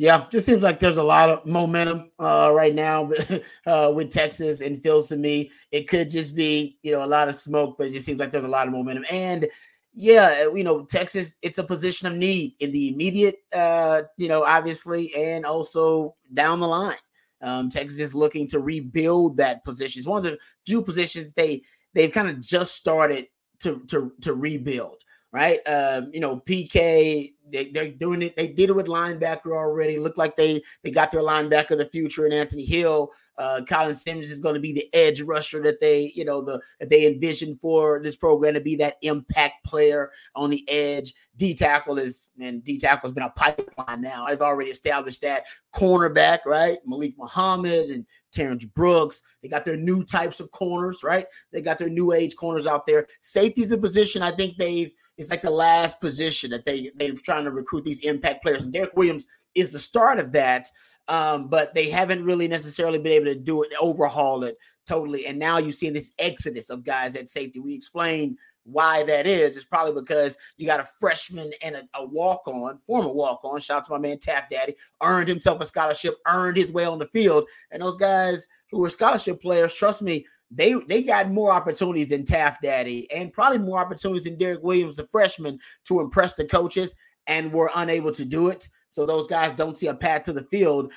[0.00, 3.10] Yeah, just seems like there's a lot of momentum uh, right now
[3.66, 7.28] uh, with Texas and feels to me it could just be you know a lot
[7.28, 9.04] of smoke, but it just seems like there's a lot of momentum.
[9.10, 9.48] And
[9.92, 14.44] yeah, you know Texas, it's a position of need in the immediate, uh, you know,
[14.44, 16.94] obviously, and also down the line.
[17.42, 19.98] Um, Texas is looking to rebuild that position.
[19.98, 21.62] It's one of the few positions they
[21.94, 23.26] they've kind of just started
[23.60, 25.02] to to to rebuild.
[25.32, 25.60] Right?
[25.66, 28.36] Um, you know, PK, they, they're doing it.
[28.36, 29.98] They did it with linebacker already.
[29.98, 33.10] Looked like they they got their linebacker of the future in Anthony Hill.
[33.38, 36.60] Uh, Colin Simmons is going to be the edge rusher that they, you know, the
[36.80, 41.14] that they envision for this program to be that impact player on the edge.
[41.36, 44.26] D tackle is and D tackle has been a pipeline now.
[44.26, 46.78] I've already established that cornerback, right?
[46.84, 49.22] Malik Muhammad and Terrence Brooks.
[49.40, 51.26] They got their new types of corners, right?
[51.52, 53.06] They got their new age corners out there.
[53.20, 57.44] Safety's a position I think they've it's like the last position that they they're trying
[57.44, 58.64] to recruit these impact players.
[58.64, 60.68] And Derek Williams is the start of that.
[61.08, 65.26] Um, but they haven't really necessarily been able to do it, overhaul it totally.
[65.26, 67.60] And now you see this exodus of guys at safety.
[67.60, 69.56] We explained why that is.
[69.56, 73.60] It's probably because you got a freshman and a, a walk on, former walk on.
[73.60, 76.98] Shout out to my man Taaffe Daddy, earned himself a scholarship, earned his way on
[76.98, 77.48] the field.
[77.70, 82.24] And those guys who were scholarship players, trust me, they they got more opportunities than
[82.24, 86.94] Taaffe Daddy and probably more opportunities than Derek Williams, the freshman, to impress the coaches
[87.26, 88.68] and were unable to do it.
[88.90, 90.92] So those guys don't see a path to the field.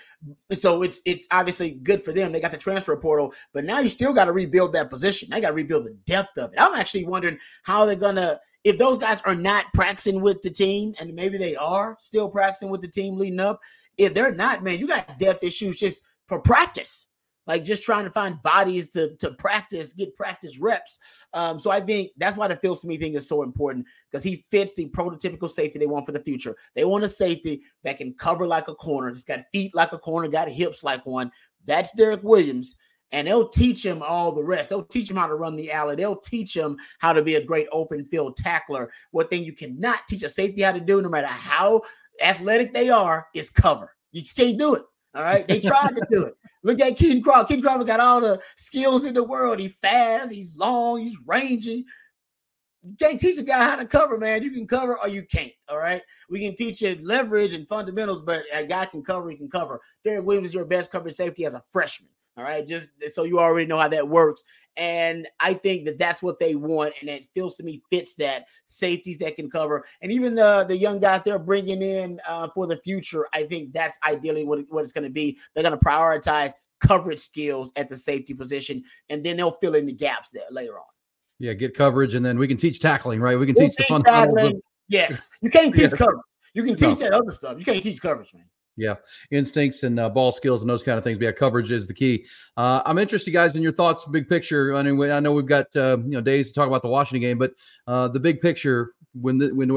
[0.53, 2.31] So it's it's obviously good for them.
[2.31, 5.29] They got the transfer portal, but now you still got to rebuild that position.
[5.29, 6.59] They got to rebuild the depth of it.
[6.59, 10.93] I'm actually wondering how they're gonna if those guys are not practicing with the team,
[10.99, 13.59] and maybe they are still practicing with the team leading up.
[13.97, 17.07] If they're not, man, you got depth issues just for practice
[17.47, 20.99] like just trying to find bodies to to practice, get practice reps.
[21.33, 24.73] Um, so I think that's why the Filsaime thing is so important because he fits
[24.73, 26.55] the prototypical safety they want for the future.
[26.75, 29.97] They want a safety that can cover like a corner, just got feet like a
[29.97, 31.31] corner, got hips like one.
[31.65, 32.75] That's Derek Williams.
[33.13, 34.69] And they'll teach him all the rest.
[34.69, 35.97] They'll teach him how to run the alley.
[35.97, 38.89] They'll teach him how to be a great open field tackler.
[39.11, 41.81] What thing you cannot teach a safety how to do, no matter how
[42.23, 43.93] athletic they are, is cover.
[44.13, 44.83] You just can't do it.
[45.13, 45.45] All right.
[45.45, 46.35] They tried to do it.
[46.63, 47.47] Look at Ken Crawford.
[47.47, 49.59] Ken Crawford got all the skills in the world.
[49.59, 51.85] He's fast, he's long, he's rangy.
[52.83, 54.41] You can't teach a guy how to cover, man.
[54.41, 55.51] You can cover or you can't.
[55.69, 56.01] All right.
[56.29, 59.79] We can teach you leverage and fundamentals, but a guy can cover, he can cover.
[60.03, 62.09] Derek Williams is your best coverage safety as a freshman.
[62.37, 62.67] All right.
[62.67, 64.43] Just so you already know how that works.
[64.77, 66.93] And I think that that's what they want.
[67.01, 69.85] And it Filsaime fits that safeties that can cover.
[70.01, 73.73] And even the, the young guys they're bringing in uh, for the future, I think
[73.73, 75.37] that's ideally what, what it's going to be.
[75.53, 79.85] They're going to prioritize coverage skills at the safety position, and then they'll fill in
[79.85, 80.85] the gaps there later on.
[81.39, 83.37] Yeah, get coverage, and then we can teach tackling, right?
[83.37, 84.61] We can we'll teach, teach the fundamentals.
[84.87, 86.21] Yes, you can't teach coverage.
[86.53, 87.09] You can teach no.
[87.09, 87.57] that other stuff.
[87.57, 88.45] You can't teach coverage, man.
[88.77, 88.95] Yeah,
[89.31, 91.17] instincts and uh, ball skills and those kind of things.
[91.17, 92.25] But yeah, coverage is the key.
[92.55, 94.75] Uh, I'm interested, guys, in your thoughts, big picture.
[94.75, 97.21] I mean, I know we've got uh, you know days to talk about the Washington
[97.21, 97.53] game, but
[97.85, 99.69] uh, the big picture when the when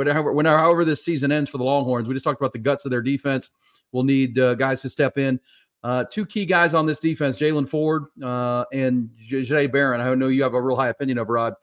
[0.46, 3.02] however this season ends for the Longhorns, we just talked about the guts of their
[3.02, 3.50] defense.
[3.90, 5.40] We'll need uh, guys to step in.
[5.82, 10.00] Uh, two key guys on this defense, Jaylan Ford and Jay Barron.
[10.00, 11.54] I know you have a real high opinion of Rod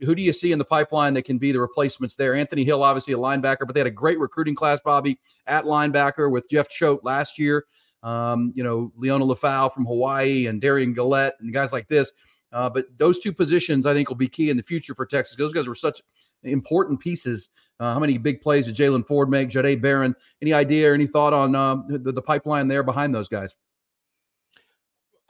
[0.00, 2.34] who do you see in the pipeline that can be the replacements there?
[2.34, 6.30] Anthony Hill, obviously a linebacker, but they had a great recruiting class, Bobby, at linebacker
[6.30, 7.64] with Jeff Choate last year.
[8.02, 12.12] Um, you know, Liona Lefau from Hawaii and Derion Gullette and guys like this.
[12.52, 15.36] Uh, but those two positions, I think, will be key in the future for Texas.
[15.36, 16.00] Those guys were such
[16.42, 17.48] important pieces.
[17.80, 19.50] Uh, how many big plays did Jaylan Ford make?
[19.50, 20.14] Jahdae Barron.
[20.40, 23.54] Any idea or any thought on um, the, the pipeline there behind those guys?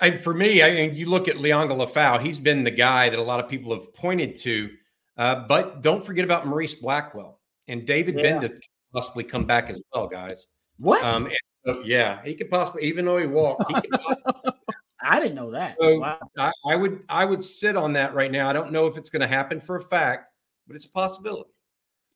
[0.00, 3.18] I, for me, I mean, you look at Liona Lefau, he's been the guy that
[3.18, 4.70] a lot of people have pointed to.
[5.16, 8.38] Uh, but don't forget about Morice Blackwell and David yeah.
[8.38, 8.58] Gbenda
[8.92, 10.48] possibly come back as well, guys.
[10.78, 11.02] What?
[11.02, 11.30] Um,
[11.64, 14.52] so, yeah, he could possibly, even though he walked, he could possibly.
[15.02, 15.76] I didn't know that.
[15.78, 16.18] So wow.
[16.36, 18.48] I, I, would I would sit on that right now.
[18.48, 20.32] I don't know if it's going to happen for a fact,
[20.66, 21.50] but it's a possibility,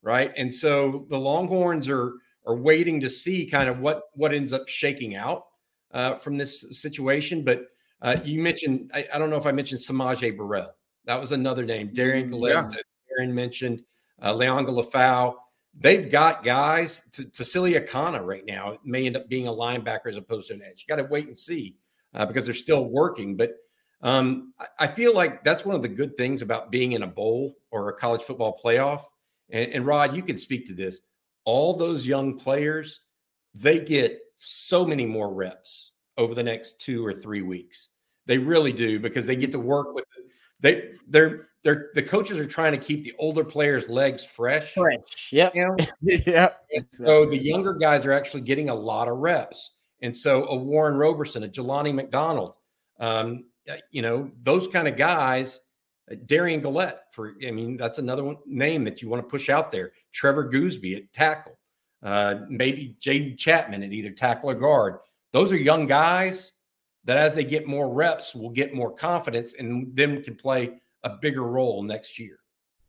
[0.01, 0.31] right?
[0.35, 2.13] And so the Longhorns are
[2.45, 5.45] are waiting to see kind of what what ends up shaking out
[5.93, 7.43] uh, from this situation.
[7.43, 7.67] But
[8.01, 10.73] uh, you mentioned, I, I, don't know if I mentioned S'Maje Burrell.
[11.05, 11.89] That was another name.
[11.89, 12.79] Derion mm, Gullette, yeah.
[13.19, 13.83] Darren mentioned,
[14.21, 15.35] uh, Liona Lefau.
[15.77, 18.71] They've got guys to, Tausili Akana right now.
[18.71, 20.85] It may end up being a linebacker as opposed to an edge.
[20.85, 21.75] You got to wait and see
[22.13, 23.37] uh, because they're still working.
[23.37, 23.55] But
[24.01, 27.07] um, I, I feel like that's one of the good things about being in a
[27.07, 29.03] bowl or a college football playoff.
[29.49, 31.01] And, and Rod, you can speak to this.
[31.45, 32.99] All those young players,
[33.53, 37.89] they get so many more reps over the next two or three weeks.
[38.25, 40.05] They really do because they get to work with
[40.61, 44.73] they they're they're the coaches are trying to keep the older players' legs fresh.
[44.73, 45.29] Fresh.
[45.31, 45.55] Yep.
[45.55, 45.75] You know?
[46.01, 46.61] yep.
[46.73, 49.71] And so the younger guys are actually getting a lot of reps.
[50.01, 52.55] And so a Warren Roberson, a Jelani McDonald,
[52.99, 53.45] um,
[53.91, 55.59] you know, those kind of guys,
[56.25, 59.49] Darian Derion Gullette, for I mean, that's another one, name that you want to push
[59.49, 59.91] out there.
[60.11, 61.57] Trevor Goosby at tackle
[62.03, 64.95] uh, maybe Jaden Chapman at either tackle or guard.
[65.33, 66.53] Those are young guys
[67.05, 71.11] that, as they get more reps, will get more confidence and then can play a
[71.21, 72.37] bigger role next year.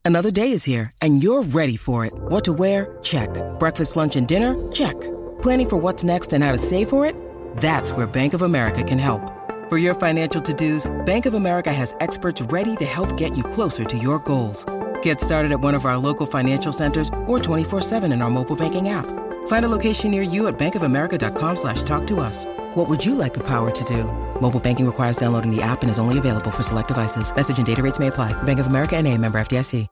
[0.05, 2.13] Another day is here, and you're ready for it.
[2.13, 2.97] What to wear?
[3.01, 3.29] Check.
[3.57, 4.71] Breakfast, lunch, and dinner?
[4.71, 4.99] Check.
[5.41, 7.15] Planning for what's next and how to save for it?
[7.57, 9.21] That's where Bank of America can help.
[9.69, 13.85] For your financial to-dos, Bank of America has experts ready to help get you closer
[13.85, 14.65] to your goals.
[15.03, 18.89] Get started at one of our local financial centers or 24-7 in our mobile banking
[18.89, 19.05] app.
[19.47, 22.45] Find a location near you at bankofamerica.com slash talk to us.
[22.75, 24.03] What would you like the power to do?
[24.41, 27.33] Mobile banking requires downloading the app and is only available for select devices.
[27.33, 28.31] Message and data rates may apply.
[28.43, 29.87] Bank of America and a member FDIC.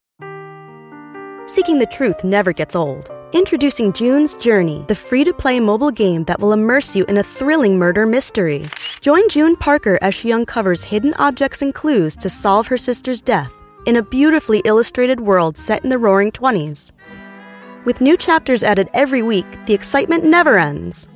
[1.47, 3.09] Seeking the truth never gets old.
[3.33, 8.05] Introducing June's Journey, the free-to-play mobile game that will immerse you in a thrilling murder
[8.05, 8.65] mystery.
[9.01, 13.60] Join June Parker as she uncovers hidden objects and clues to solve her sister's death
[13.85, 16.91] in a beautifully illustrated world set in the roaring 20s.
[17.85, 21.07] With new chapters added every week, the excitement never ends.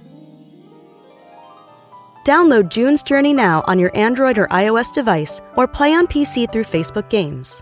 [2.25, 6.63] Download June's Journey now on your Android or iOS device or play on PC through
[6.63, 7.61] Facebook Games.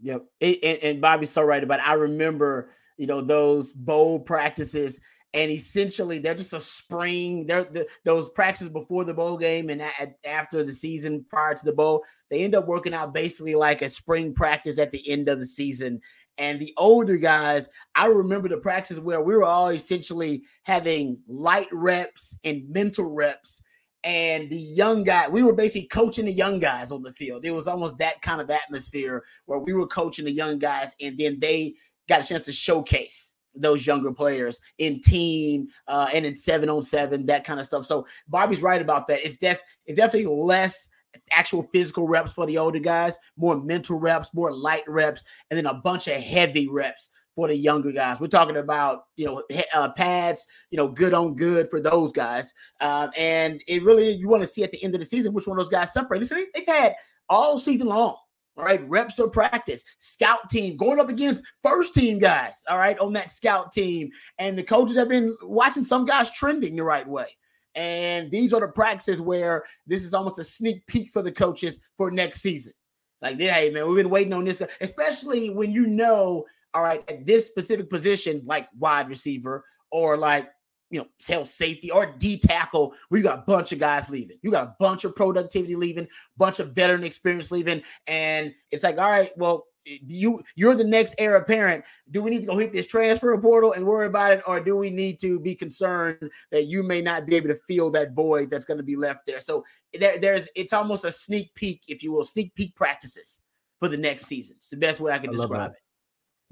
[0.00, 0.24] Yep.
[0.40, 1.88] And, and Bobby's so right about it.
[1.88, 5.00] I remember, you know, those bowl practices
[5.34, 7.46] and essentially they're just a spring.
[7.46, 9.82] They're the, those practices before the bowl game and
[10.24, 12.04] after the season prior to the bowl.
[12.30, 15.46] They end up working out basically like a spring practice at the end of the
[15.46, 16.00] season.
[16.36, 21.68] And the older guys, I remember the practices where we were all essentially having light
[21.72, 23.60] reps and mental reps.
[24.04, 27.44] And the young guy, we were basically coaching the young guys on the field.
[27.44, 31.18] It was almost that kind of atmosphere where we were coaching the young guys, and
[31.18, 31.74] then they
[32.08, 36.82] got a chance to showcase those younger players in team uh, and in seven on
[36.82, 37.86] seven, that kind of stuff.
[37.86, 39.26] So Bobby's right about that.
[39.26, 40.88] It's just it's definitely less
[41.30, 45.66] actual physical reps for the older guys, more mental reps, more light reps, and then
[45.66, 48.18] a bunch of heavy reps for the younger guys.
[48.18, 52.52] We're talking about you know uh, pads, you know, good on good for those guys,
[52.80, 55.46] um, and it really you want to see at the end of the season which
[55.46, 56.26] one of those guys separate.
[56.26, 56.94] So they've had
[57.28, 58.16] all season long.
[58.56, 62.64] All right, reps of practice, scout team going up against first team guys.
[62.68, 66.74] All right, on that scout team, and the coaches have been watching some guys trending
[66.74, 67.26] the right way.
[67.74, 71.80] And these are the practices where this is almost a sneak peek for the coaches
[71.96, 72.72] for next season.
[73.20, 76.44] Like, hey, man, we've been waiting on this, especially when you know,
[76.74, 80.50] all right, at this specific position, like wide receiver or like,
[80.90, 84.38] you know, tail safety or D tackle, where you got a bunch of guys leaving.
[84.42, 87.82] You got a bunch of productivity leaving, bunch of veteran experience leaving.
[88.06, 89.66] And it's like, all right, well,
[90.06, 91.84] you you're the next heir apparent.
[92.10, 94.76] Do we need to go hit this transfer portal and worry about it, or do
[94.76, 98.50] we need to be concerned that you may not be able to fill that void
[98.50, 99.40] that's going to be left there?
[99.40, 99.64] So
[99.98, 103.40] there, there's it's almost a sneak peek, if you will, sneak peek practices
[103.78, 104.56] for the next season.
[104.58, 105.78] It's the best way I can I describe it.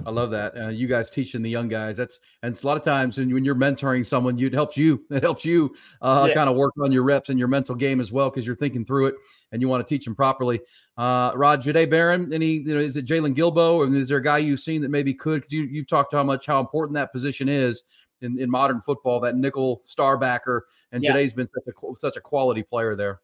[0.05, 0.57] I love that.
[0.57, 1.97] Uh, you guys teaching the young guys.
[1.97, 4.76] That's and it's a lot of times when, when you're mentoring someone, you, it helps
[4.76, 5.05] you.
[5.11, 6.34] It helps you uh, yeah.
[6.34, 8.84] kind of work on your reps and your mental game as well because you're thinking
[8.84, 9.14] through it
[9.53, 10.61] and you want to teach them properly.
[10.99, 14.22] Uh, Rod Jahdae Barron, any you know, is it Jaylon Guilbeau or is there a
[14.22, 15.42] guy you've seen that maybe could?
[15.42, 17.82] Because you you've talked how much how important that position is
[18.20, 19.18] in, in modern football.
[19.20, 21.12] That nickel star backer and yeah.
[21.12, 23.20] Jahdae's been such a such a quality player there.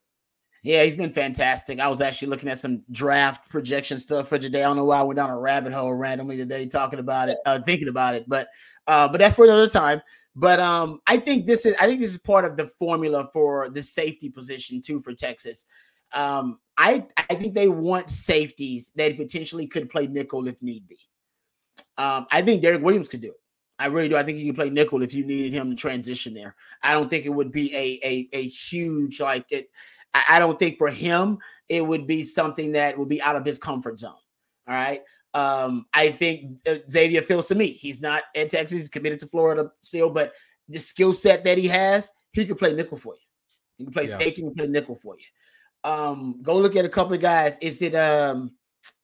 [0.62, 1.80] Yeah, he's been fantastic.
[1.80, 4.62] I was actually looking at some draft projection stuff for today.
[4.62, 7.38] I don't know why I went down a rabbit hole randomly today talking about it,
[7.46, 8.48] uh, thinking about it, but
[8.86, 10.00] uh, but that's for another time.
[10.36, 13.70] But um, I think this is I think this is part of the formula for
[13.70, 15.66] the safety position too for Texas.
[16.14, 20.98] Um, I I think they want safeties that potentially could play nickel if need be.
[21.98, 23.40] Um, I think Derek Williams could do it.
[23.80, 24.16] I really do.
[24.16, 26.54] I think he could play nickel if you needed him to transition there.
[26.84, 29.68] I don't think it would be a a, a huge like it.
[30.14, 31.38] I, I don't think for him
[31.68, 34.12] it would be something that would be out of his comfort zone.
[34.68, 35.02] All right.
[35.34, 40.10] Um, I think uh, Xavier Filsaime he's not at Texas, he's committed to Florida still,
[40.10, 40.34] but
[40.68, 43.20] the skill set that he has, he can play nickel for you.
[43.78, 44.18] He can play yeah.
[44.18, 45.90] safety, he can play nickel for you.
[45.90, 47.58] Um, go look at a couple of guys.
[47.60, 48.52] Is it um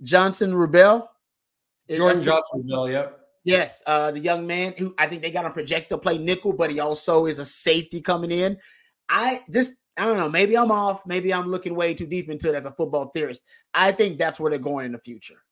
[0.03, 1.11] Johnson Rebel?
[1.91, 3.21] Jordan Johnson Rebel, yep.
[3.45, 6.53] Yes, uh, the young man who I think they got him project to play nickel,
[6.53, 8.59] but he also is a safety coming in.
[9.09, 10.29] I just I don't know.
[10.29, 11.05] Maybe I'm off.
[11.07, 13.43] Maybe I'm looking way too deep into it as a football theorist.
[13.75, 15.43] I think that's where they're going in the future.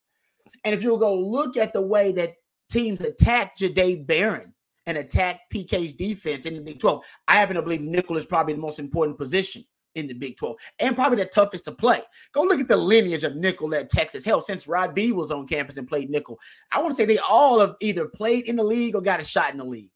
[0.65, 2.35] And if you go look at the way that
[2.71, 4.55] teams attack Jahdae Barron
[4.87, 8.55] and attack PK's defense in the Big 12, I happen to believe nickel is probably
[8.55, 9.65] the most important position
[9.97, 12.03] in the Big 12 and probably the toughest to play.
[12.33, 14.25] Go look at the lineage of nickel at Texas.
[14.25, 16.39] Hell, since Rod B was on campus and played nickel,
[16.71, 19.25] I want to say they all have either played in the league or got a
[19.25, 19.91] shot in the league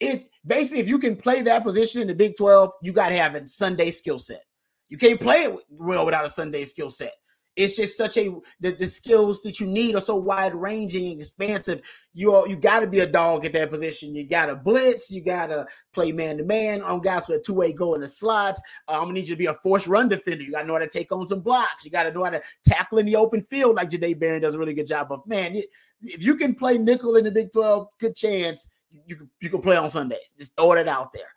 [0.00, 3.16] it basically if you can play that position in the Big 12, you got to
[3.16, 4.42] have a Sunday skill set.
[4.88, 7.12] You can't play it well without a Sunday skill set.
[7.56, 8.30] it's just such a
[8.60, 11.82] the, the skills that you need are so wide ranging and expansive.
[12.14, 14.14] You are, you got to be a dog at that position.
[14.14, 15.10] You got to blitz.
[15.10, 18.00] You got to play man to man on guys with a two way go in
[18.00, 18.62] the slots.
[18.86, 20.42] Uh, I'm gonna need you to be a force run defender.
[20.42, 21.84] You got to know how to take on some blocks.
[21.84, 24.54] You got to know how to tackle in the open field like Jahdae Barron does
[24.54, 25.26] a really good job of.
[25.26, 25.60] Man,
[26.00, 29.60] if you can play nickel in the Big 12, good chance you can you can
[29.60, 30.34] play on Sundays.
[30.38, 31.28] Just throw it out there.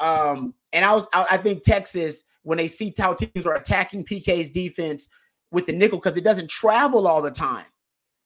[0.00, 4.04] Um, and I was I, I think Texas when they see how teams are attacking
[4.04, 5.08] PK's defense
[5.50, 7.66] with the nickel because it doesn't travel all the time.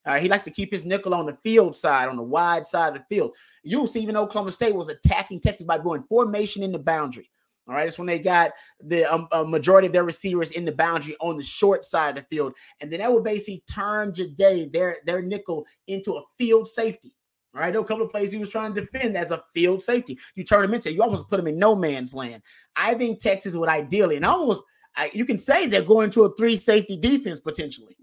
[0.04, 2.88] Uh, he likes to keep his nickel on the field side, on the wide side
[2.88, 3.32] of the field.
[3.62, 7.30] You'll see even Oklahoma State was attacking Texas by going formation in the boundary.
[7.68, 11.16] All right, it's when they got the um, majority of their receivers in the boundary
[11.20, 14.98] on the short side of the field, and then that would basically turn Jahdae their
[15.06, 17.14] their nickel into a field safety.
[17.54, 20.18] Right, a couple of plays he was trying to defend as a field safety.
[20.34, 22.42] You turn him into, you almost put him in no man's land.
[22.76, 24.64] I think Texas would ideally, and almost
[24.96, 27.96] I, you can say they're going to a three safety defense potentially.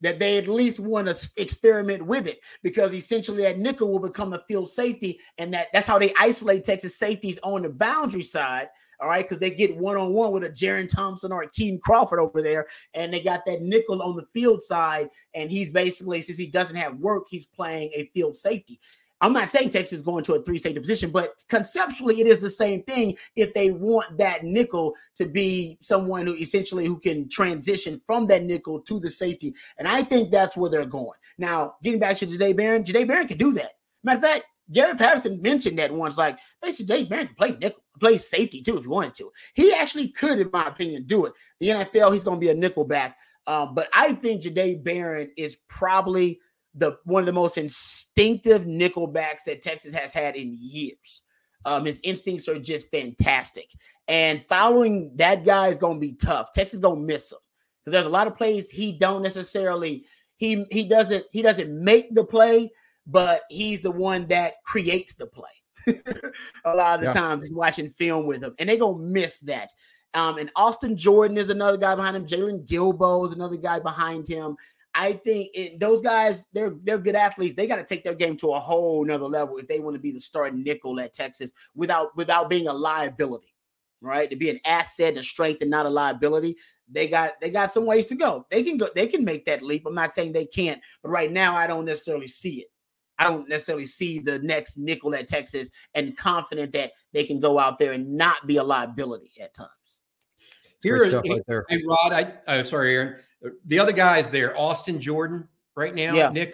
[0.00, 4.28] That they at least want to experiment with it because essentially that nickel will become
[4.28, 8.68] the field safety, and that that's how they isolate Texas safeties on the boundary side
[9.00, 11.80] all right, because they get one on one with a Jerrin Thompson or a Kitan
[11.80, 16.22] Crawford over there, and they got that nickel on the field side, and he's basically
[16.22, 18.80] since he doesn't have work, he's playing a field safety.
[19.20, 22.40] I'm not saying Texas is going to a three safety position, but conceptually it is
[22.40, 27.28] the same thing if they want that nickel to be someone who essentially who can
[27.30, 29.54] transition from that nickel to the safety.
[29.78, 31.18] And I think that's where they're going.
[31.38, 33.72] Now, getting back to Jahdae Barron, Jahdae Barron can do that.
[34.02, 37.82] Matter of fact, Gary Patterson mentioned that once, like basically Jay Barron can play nickel,
[38.00, 39.30] play safety too if you wanted to.
[39.54, 41.32] He actually could, in my opinion, do it.
[41.60, 43.16] The NFL, he's going to be a nickel back.
[43.46, 46.40] Um, but I think Jahdae Barron is probably
[46.74, 51.22] the one of the most instinctive nickelbacks that Texas has had in years.
[51.66, 53.70] Um, his instincts are just fantastic.
[54.08, 56.52] And following that guy is going to be tough.
[56.52, 57.38] Texas going to miss him
[57.80, 60.04] because there's a lot of plays he don't necessarily
[60.36, 62.70] he he doesn't he doesn't make the play,
[63.06, 65.48] but he's the one that creates the play.
[66.64, 67.12] a lot of the yeah.
[67.12, 69.70] time, just watching film with him, and they're gonna miss that.
[70.14, 72.26] Um, and Austin Jordan is another guy behind him.
[72.26, 74.56] Jaylon Guilbeau is another guy behind him.
[74.94, 77.54] I think it, those guys, they're they're good athletes.
[77.54, 80.00] They got to take their game to a whole nother level if they want to
[80.00, 83.52] be the starting nickel at Texas without without being a liability,
[84.00, 84.30] right?
[84.30, 86.56] To be an asset, a strength, and not a liability.
[86.88, 88.46] They got they got some ways to go.
[88.50, 88.88] They can go.
[88.94, 89.84] They can make that leap.
[89.84, 92.68] I'm not saying they can't, but right now I don't necessarily see it.
[93.18, 97.58] I don't necessarily see the next nickel at Texas and confident that they can go
[97.58, 99.70] out there and not be a liability at times.
[100.82, 101.64] Here, right there.
[101.68, 103.16] Hey, Rod, I, oh, sorry, Aaron.
[103.66, 106.28] The other guys there, Austin Jordan, right now, yeah.
[106.28, 106.52] Nick,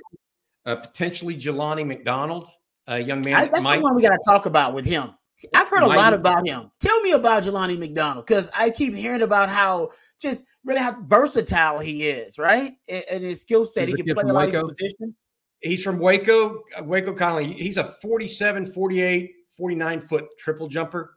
[0.67, 2.49] uh, potentially Jelani McDonald,
[2.87, 3.35] a young man.
[3.35, 5.15] I, that's might, the one we got to talk about with him.
[5.55, 6.71] I've heard a lot about him.
[6.81, 9.91] Tell me about Jelani McDonald because I keep hearing about how
[10.21, 12.75] just really how versatile he is, right?
[12.89, 15.15] And, his skill set, he can play a lot of positions.
[15.61, 17.53] He's from Waco, uh, Waco Connally.
[17.53, 21.15] He's a 47, 48, 49 foot triple jumper.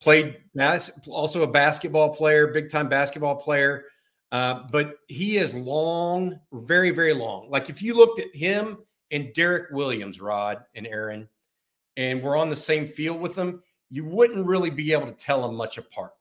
[0.00, 0.38] Played
[1.08, 3.84] also a basketball player, big time basketball player.
[4.32, 7.50] Uh, but he is long, very, very long.
[7.50, 8.78] Like if you looked at him
[9.10, 11.28] and Derek Williams, Rod and Aaron,
[11.96, 15.46] and we're on the same field with them, you wouldn't really be able to tell
[15.46, 16.12] them much apart.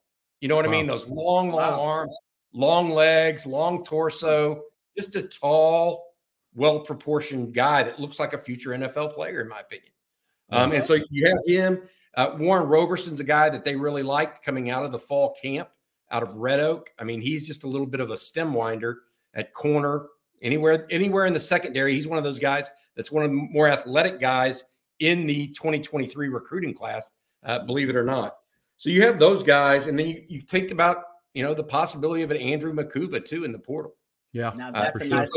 [0.41, 0.73] You know what wow.
[0.73, 0.87] I mean?
[0.87, 1.81] Those long, long wow.
[1.81, 2.17] arms,
[2.53, 4.63] long legs, long torso,
[4.97, 6.10] just a tall,
[6.53, 9.91] well proportioned guy that looks like a future NFL player, in my opinion.
[10.51, 11.81] Um, and so you have him.
[12.15, 15.69] Uh, Warren Roberson's a guy that they really liked coming out of the fall camp
[16.11, 16.91] out of Red Oak.
[16.99, 20.07] I mean, he's just a little bit of a stem winder at corner,
[20.41, 21.93] anywhere, anywhere in the secondary.
[21.93, 24.65] He's one of those guys that's one of the more athletic guys
[24.99, 27.09] in the 2023 recruiting class,
[27.45, 28.35] uh, believe it or not.
[28.77, 32.23] So you have those guys, and then you, you think about you know the possibility
[32.23, 33.95] of an Andrew Mukuba too in the portal.
[34.33, 35.29] Yeah, now uh, that's uh, a nice.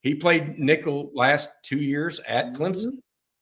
[0.00, 2.62] He played nickel last two years at mm-hmm.
[2.62, 2.92] Clemson.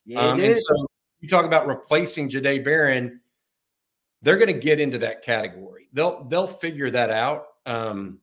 [0.05, 0.87] Yeah, um, and so
[1.21, 3.21] you talk about replacing Jahdae Barron,
[4.23, 5.89] they're going to get into that category.
[5.93, 7.45] They'll they'll figure that out.
[7.67, 8.21] Um,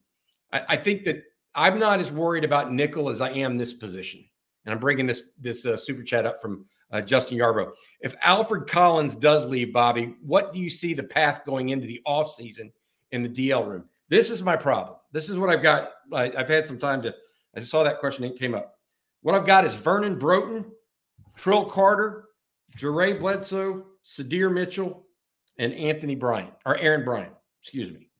[0.52, 1.22] I, I, think that
[1.54, 4.24] I'm not as worried about nickel as I am this position.
[4.64, 7.72] And I'm bringing this this uh, super chat up from uh, Justin Yarbrough.
[8.00, 12.00] If Alfred Collins does leave, Bobby, what do you see the path going into the
[12.06, 12.72] offseason
[13.12, 13.84] in the DL room?
[14.08, 14.96] This is my problem.
[15.12, 15.92] This is what I've got.
[16.12, 17.14] I, I've had some time to
[17.54, 18.78] I just saw that question that came up.
[19.22, 20.66] What I've got is Vernon Broughton,
[21.36, 22.26] Trill Carter,
[22.76, 25.06] Jaray Bledsoe, Sydir Mitchell,
[25.58, 28.10] and Anthony Bryant, or Aaron Bryant, excuse me.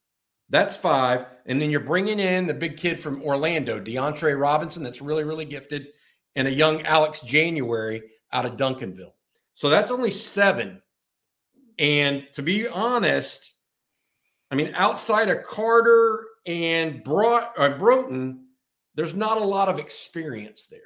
[0.50, 1.26] That's five.
[1.46, 5.44] And then you're bringing in the big kid from Orlando, DeAndre Robinson, that's really, really
[5.44, 5.88] gifted,
[6.36, 9.12] and a young Alex January out of Duncanville.
[9.54, 10.80] So that's only seven.
[11.78, 13.52] And to be honest,
[14.50, 18.43] I mean, outside of Carter and Bro- uh, Broughton,
[18.94, 20.80] there's not a lot of experience there.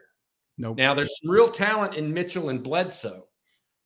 [0.57, 0.77] Nope.
[0.77, 3.27] Now there's some real talent in Mitchell and Bledsoe.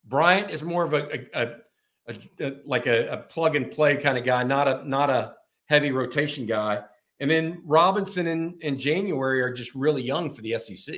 [0.05, 1.55] Bryant is more of a, a,
[2.07, 5.91] a, a like a, plug and play kind of guy, not a not a heavy
[5.91, 6.83] rotation guy.
[7.19, 10.95] And then Robinson and, and January are just really young for the SEC.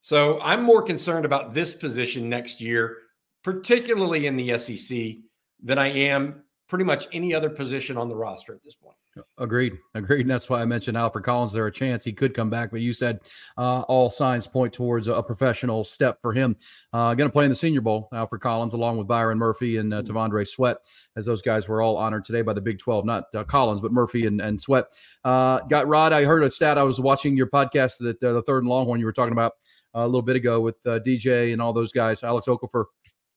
[0.00, 2.98] So I'm more concerned about this position next year,
[3.42, 5.16] particularly in the SEC,
[5.62, 8.96] than I am pretty much any other position on the roster at this point.
[9.38, 9.78] Agreed.
[9.94, 10.22] Agreed.
[10.22, 11.52] And that's why I mentioned Alfred Collins.
[11.52, 13.20] There a chance he could come back, but you said
[13.56, 16.56] uh, all signs point towards a professional step for him.
[16.92, 19.92] Uh, going to play in the Senior Bowl, Alfred Collins, along with Byron Murphy and
[19.92, 20.44] uh, mm-hmm.
[20.44, 20.78] Sweat,
[21.16, 23.92] as those guys were all honored today by the Big 12, not uh, Collins, but
[23.92, 24.86] Murphy and, and Sweat.
[25.22, 26.78] Uh, got Rod, I heard a stat.
[26.78, 29.52] I was watching your podcast, that uh, the third and Longhorn, you were talking about
[29.92, 32.86] a little bit ago with DJ and all those guys, Alex Okafor.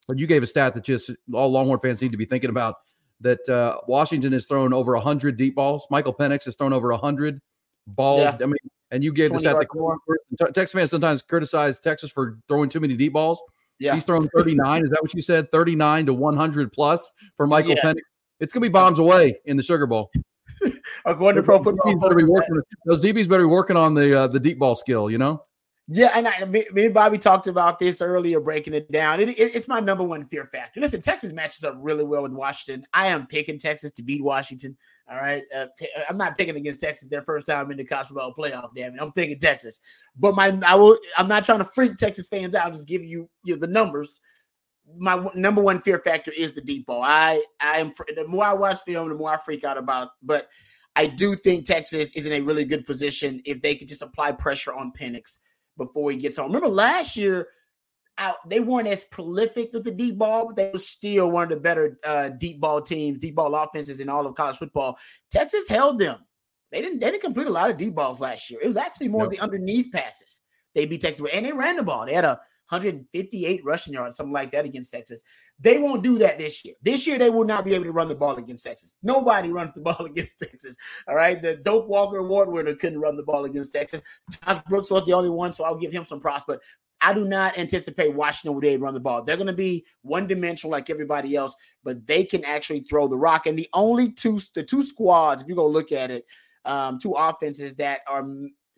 [0.07, 2.77] But you gave a stat that just all Longhorn fans need to be thinking about
[3.21, 5.87] that uh, Washington has thrown over 100 deep balls.
[5.89, 7.41] Michael Penix has thrown over 100
[7.87, 8.21] balls.
[8.21, 8.37] Yeah.
[8.41, 8.57] I mean,
[8.91, 9.99] and you gave this at the corner.
[10.53, 13.41] Texas fans sometimes criticize Texas for throwing too many deep balls.
[13.79, 13.93] Yeah.
[13.93, 14.83] He's thrown 39.
[14.83, 15.51] Is that what you said?
[15.51, 17.83] 39 to 100 plus for Michael yeah.
[17.83, 18.01] Penix.
[18.39, 20.11] It's going to be bombs away in the Sugar Bowl.
[21.05, 21.99] According to Pro Football,
[22.85, 25.09] those DBs better be working on the uh, the deep ball skill.
[25.09, 25.43] You know.
[25.89, 29.21] Yeah, and I, me, and Bobby talked about this earlier, breaking it down.
[29.21, 30.81] It, it, it's my number one fear factor.
[30.81, 32.85] Listen, Texas matches up really well with Washington.
[32.93, 34.75] I am picking Texas to beat Washington.
[35.09, 38.07] All right, uh, uh I'm not picking against Texas their first time in the college
[38.07, 38.75] football playoff.
[38.75, 39.79] Damn it, I'm picking Texas.
[40.17, 40.97] But my, I will.
[41.17, 42.65] I'm not trying to freak Texas fans out.
[42.65, 44.19] I'm just giving you, you know, the numbers.
[44.97, 47.03] My number one fear factor is the deep ball.
[47.03, 47.93] I, I am.
[48.13, 50.07] The more I watch film, the more I freak out about.
[50.07, 50.09] It.
[50.21, 50.49] But
[50.97, 54.33] I do think Texas is in a really good position if they could just apply
[54.33, 55.37] pressure on Penix
[55.77, 56.47] before he gets home.
[56.47, 57.47] Remember last year,
[58.17, 61.49] out they weren't as prolific with the deep ball, but they were still one of
[61.49, 64.97] the better uh, deep ball teams, deep ball offenses in all of college football.
[65.31, 66.17] Texas held them.
[66.71, 68.59] They didn't they didn't complete a lot of deep balls last year.
[68.61, 69.33] It was actually more nope.
[69.33, 70.41] of the underneath passes
[70.75, 72.05] they beat Texas with, and they ran the ball.
[72.05, 72.39] They had a
[72.69, 75.23] 158 rushing yards, something like that against Texas.
[75.59, 76.75] They won't do that this year.
[76.81, 78.95] This year, they will not be able to run the ball against Texas.
[79.01, 80.75] Nobody runs the ball against Texas.
[81.07, 81.41] All right.
[81.41, 84.01] The Doak Walker Award winner couldn't run the ball against Texas.
[84.29, 86.43] Josh Brooks was the only one, so I'll give him some props.
[86.47, 86.61] But
[86.99, 89.23] I do not anticipate Washington will to run the ball.
[89.23, 93.17] They're going to be one dimensional like everybody else, but they can actually throw the
[93.17, 93.45] rock.
[93.45, 96.25] And the only two, the two squads, if you go look at it,
[96.65, 98.27] um, two offenses that are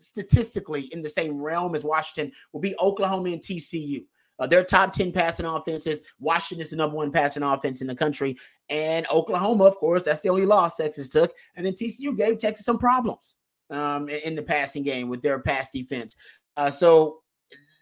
[0.00, 4.04] statistically in the same realm as Washington will be Oklahoma and TCU.
[4.40, 6.02] Uh, they're top 10 passing offenses.
[6.18, 8.36] Washington is the number one passing offense in the country.
[8.70, 11.34] And Oklahoma, of course, that's the only loss Texas took.
[11.56, 13.34] And then TCU gave Texas some problems
[13.68, 16.16] um, in, the passing game with their pass defense.
[16.56, 17.20] Uh, so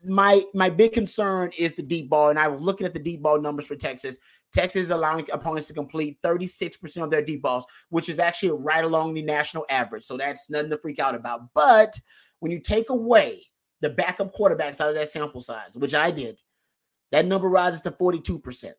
[0.05, 2.31] my my big concern is the deep ball.
[2.31, 4.19] And I was looking at the deep ball numbers for Texas.
[4.53, 8.84] Texas is allowing opponents to complete 36% of their deep balls, which is actually right
[8.84, 10.05] along the national average.
[10.05, 11.53] So that's nothing to freak out about.
[11.55, 11.99] But
[12.40, 13.42] when you take away
[13.80, 16.40] the backup quarterbacks out of that sample size, which I did,
[17.12, 18.72] that number rises to 42%.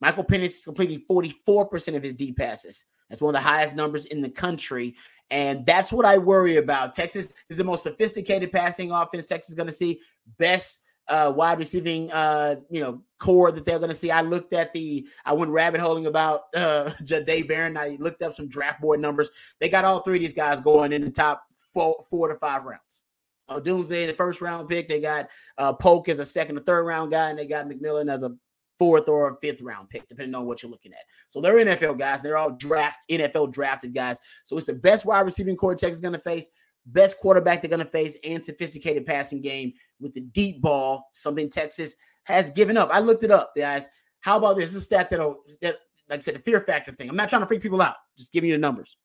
[0.00, 2.84] Michael Penix is completing 44% of his deep passes.
[3.08, 4.94] That's one of the highest numbers in the country.
[5.30, 6.94] And that's what I worry about.
[6.94, 10.00] Texas is the most sophisticated passing offense Texas is going to see.
[10.38, 14.10] Best uh, wide receiving, uh, you know, core that they're going to see.
[14.10, 17.76] I looked at the, I went rabbit holing about uh, Jahdae Barron.
[17.76, 19.30] I looked up some draft board numbers.
[19.58, 21.42] They got all three of these guys going in the top
[21.74, 23.02] four, four to five rounds.
[23.48, 24.88] Uh, Odunze, the first round pick.
[24.88, 28.10] They got uh, Polk as a second or third round guy, and they got McMillan
[28.10, 28.32] as a
[28.78, 31.00] fourth or fifth round pick, depending on what you're looking at.
[31.28, 32.22] So they're NFL guys.
[32.22, 34.18] They're all draft NFL drafted guys.
[34.44, 36.48] So it's the best wide receiving core Texas is going to face
[36.86, 41.50] best quarterback they're going to face, and sophisticated passing game with the deep ball, something
[41.50, 42.90] Texas has given up.
[42.92, 43.86] I looked it up, guys.
[44.20, 44.66] How about this?
[44.66, 45.76] This is a stat that'll, that,
[46.08, 47.08] like I said, the fear factor thing.
[47.08, 48.96] I'm not trying to freak people out, just giving you the numbers.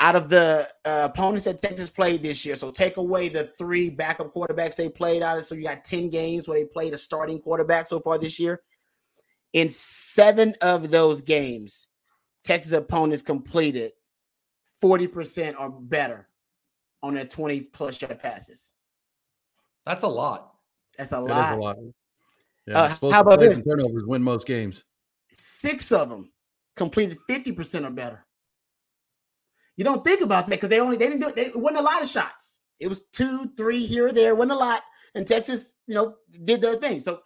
[0.00, 3.90] Out of the uh, opponents that Texas played this year, so take away the three
[3.90, 6.98] backup quarterbacks they played out of, so you got 10 games where they played a
[6.98, 8.62] starting quarterback so far this year.
[9.52, 11.86] In seven of those games,
[12.42, 13.92] Texas opponents completed
[14.82, 16.28] 40% or better
[17.02, 18.72] on their 20 plus yard passes.
[19.86, 20.54] That's a lot.
[20.96, 21.58] That's a lot.
[21.58, 21.76] a lot.
[22.66, 23.60] Yeah, uh, how about this?
[23.60, 24.84] Turnovers win most games.
[25.28, 26.32] Six of them
[26.76, 28.24] completed 50% or better.
[29.76, 31.36] You don't think about that because they only they didn't do it.
[31.36, 32.60] They wasn't a lot of shots.
[32.78, 34.82] It was two, three here or there, wasn't a lot.
[35.14, 36.14] And Texas, you know,
[36.44, 37.00] did their thing.
[37.00, 37.20] So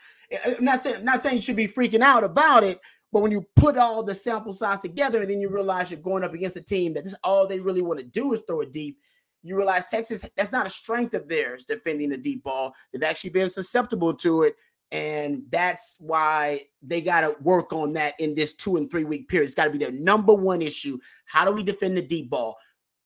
[0.44, 2.80] I'm not saying not saying you should be freaking out about it,
[3.12, 6.24] but when you put all the sample size together and then you realize you're going
[6.24, 8.72] up against a team that this all they really want to do is throw it
[8.72, 8.98] deep,
[9.42, 12.74] you realize Texas that's not a strength of theirs defending the deep ball.
[12.92, 14.56] They've actually been susceptible to it
[14.90, 19.28] And that's why they got to work on that in this two and three week
[19.28, 19.46] period.
[19.46, 20.98] It's got to be their number one issue.
[21.26, 22.56] How do we defend the deep ball?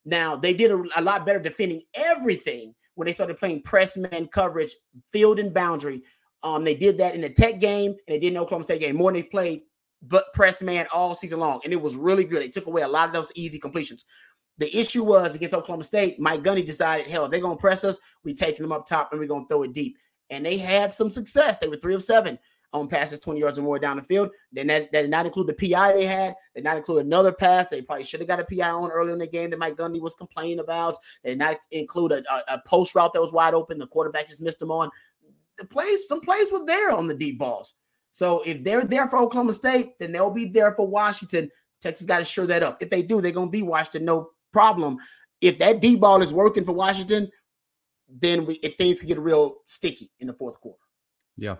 [0.04, 4.28] Now, they did a, a lot better defending everything when they started playing press man
[4.28, 4.74] coverage,
[5.10, 6.02] field and boundary.
[6.44, 8.96] Um, they did that in the Tech game and they did in Oklahoma State game.
[8.96, 9.62] More than they played
[10.02, 12.42] but press man all season long, and it was really good.
[12.42, 14.04] They took away a lot of those easy completions.
[14.58, 18.34] The issue was against Oklahoma State, Mike Gundy decided, hell, they're gonna press us, we're
[18.34, 19.96] taking them up top and we're gonna throw it deep.
[20.30, 21.58] And they had some success.
[21.58, 22.38] They were three of seven
[22.72, 24.30] on passes 20 yards or more down the field.
[24.50, 26.34] Then that, that did not include the PI they had.
[26.54, 27.68] Did not include another pass.
[27.68, 30.00] They probably should have got a PI on earlier in the game that Mike Gundy
[30.00, 30.96] was complaining about.
[31.22, 33.78] They did not include a, a, a post route that was wide open.
[33.78, 34.90] The quarterback just missed them on.
[35.58, 37.74] The plays, some plays were there on the deep balls.
[38.12, 41.50] So if they're there for Oklahoma State, then they'll be there for Washington.
[41.80, 42.82] Texas got to sure that up.
[42.82, 44.98] If they do, they're going to be Washington, no problem.
[45.40, 47.30] If that D ball is working for Washington,
[48.08, 50.78] then we if things can get real sticky in the fourth quarter.
[51.36, 51.56] Yeah.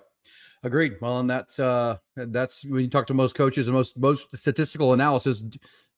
[0.62, 0.96] Agreed.
[1.00, 4.92] Well, and that's uh that's when you talk to most coaches and most most statistical
[4.92, 5.42] analysis,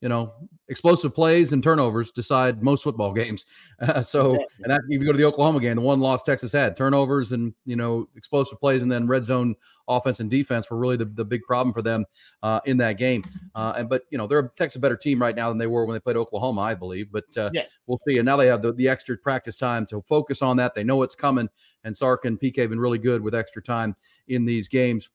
[0.05, 0.31] you know,
[0.67, 3.43] explosive plays and turnovers decide most football games.
[3.79, 6.51] Uh, so, and that, if you go to the Oklahoma game, the one loss Texas
[6.51, 9.55] had turnovers and you know explosive plays, and then red zone
[9.87, 12.05] offense and defense were really the, the big problem for them
[12.43, 13.23] uh, in that game.
[13.55, 15.85] Uh, and but you know they're a Texas better team right now than they were
[15.85, 17.11] when they played Oklahoma, I believe.
[17.11, 17.71] But uh, yes.
[17.87, 18.19] we'll see.
[18.19, 20.75] And now they have the, the extra practice time to focus on that.
[20.75, 21.49] They know it's coming,
[21.83, 23.95] and Sark and PK have been really good with extra time
[24.27, 25.09] in these games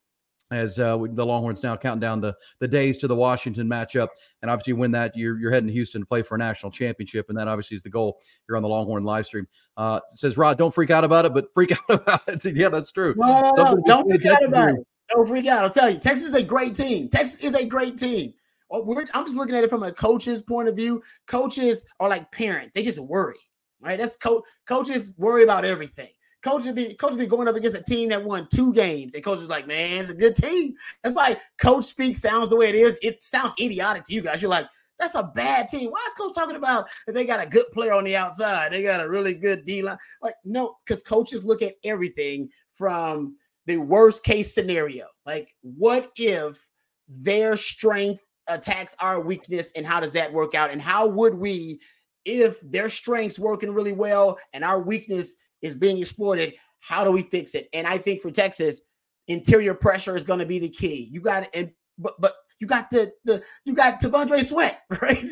[0.51, 4.09] as uh, the Longhorns now counting down the the days to the Washington matchup,
[4.43, 7.29] and obviously win that, you're you're heading to Houston to play for a national championship,
[7.29, 8.21] and that obviously is the goal.
[8.49, 9.47] You're on the Longhorn live stream.
[9.77, 12.57] Uh, says Rod, don't freak out about it, but freak out about it.
[12.57, 13.15] yeah, that's true.
[13.17, 14.77] No, no, no, don't freak out about it.
[15.13, 15.65] Don't freak out.
[15.65, 17.09] I'll tell you, Texas is a great team.
[17.09, 18.33] Texas is a great team.
[18.71, 21.03] Oh, I'm just looking at it from a coach's point of view.
[21.27, 23.41] Coaches are like parents; they just worry,
[23.81, 23.99] right?
[23.99, 26.11] That's co- coaches worry about everything.
[26.43, 29.14] Coach would be coach would be going up against a team that won two games,
[29.14, 30.74] and coach was like, "Man, it's a good team."
[31.05, 32.99] It's like coach speak sounds the way it is.
[33.03, 34.41] It sounds idiotic to you guys.
[34.41, 34.66] You're like,
[34.99, 37.93] "That's a bad team." Why is coach talking about that they got a good player
[37.93, 38.72] on the outside?
[38.72, 39.99] They got a really good D line.
[40.22, 43.36] Like, no, because coaches look at everything from
[43.66, 45.09] the worst case scenario.
[45.26, 46.66] Like, what if
[47.07, 50.70] their strength attacks our weakness, and how does that work out?
[50.70, 51.80] And how would we,
[52.24, 56.55] if their strengths working really well and our weakness is being exploited.
[56.81, 57.69] How do we fix it?
[57.73, 58.81] And I think for Texas,
[59.29, 61.09] interior pressure is going to be the key.
[61.11, 65.25] You got it, and but but you got the the you got T'Vondre Sweat, right?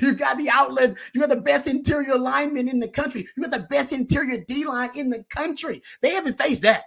[0.00, 0.96] You got the outlet.
[1.12, 3.26] You got the best interior lineman in the country.
[3.36, 5.82] You got the best interior D line in the country.
[6.02, 6.84] They haven't faced that.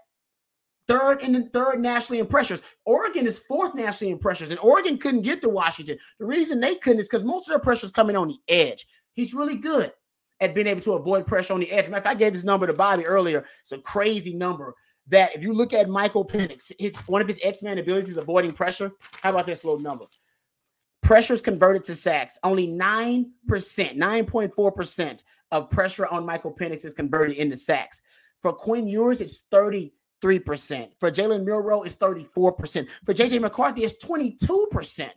[0.87, 2.61] Third and then third nationally in pressures.
[2.85, 5.97] Oregon is fourth nationally in pressures, and Oregon couldn't get to Washington.
[6.19, 8.87] The reason they couldn't is because most of their pressures coming on the edge.
[9.13, 9.91] He's really good
[10.39, 11.89] at being able to avoid pressure on the edge.
[11.89, 13.45] Matter I gave this number to Bobby earlier.
[13.61, 14.75] It's a crazy number
[15.07, 18.51] that if you look at Michael Penix, his one of his X-Men abilities is avoiding
[18.51, 18.91] pressure.
[19.21, 20.05] How about this little number?
[21.01, 22.37] Pressures converted to sacks.
[22.43, 28.01] Only 9%, 9.4% of pressure on Michael Penix is converted into sacks.
[28.41, 29.91] For Quinn Ewers, it's 33%.
[30.99, 32.87] For Jalen Milroe, it's 34%.
[33.05, 35.09] For JJ McCarthy, it's 22%.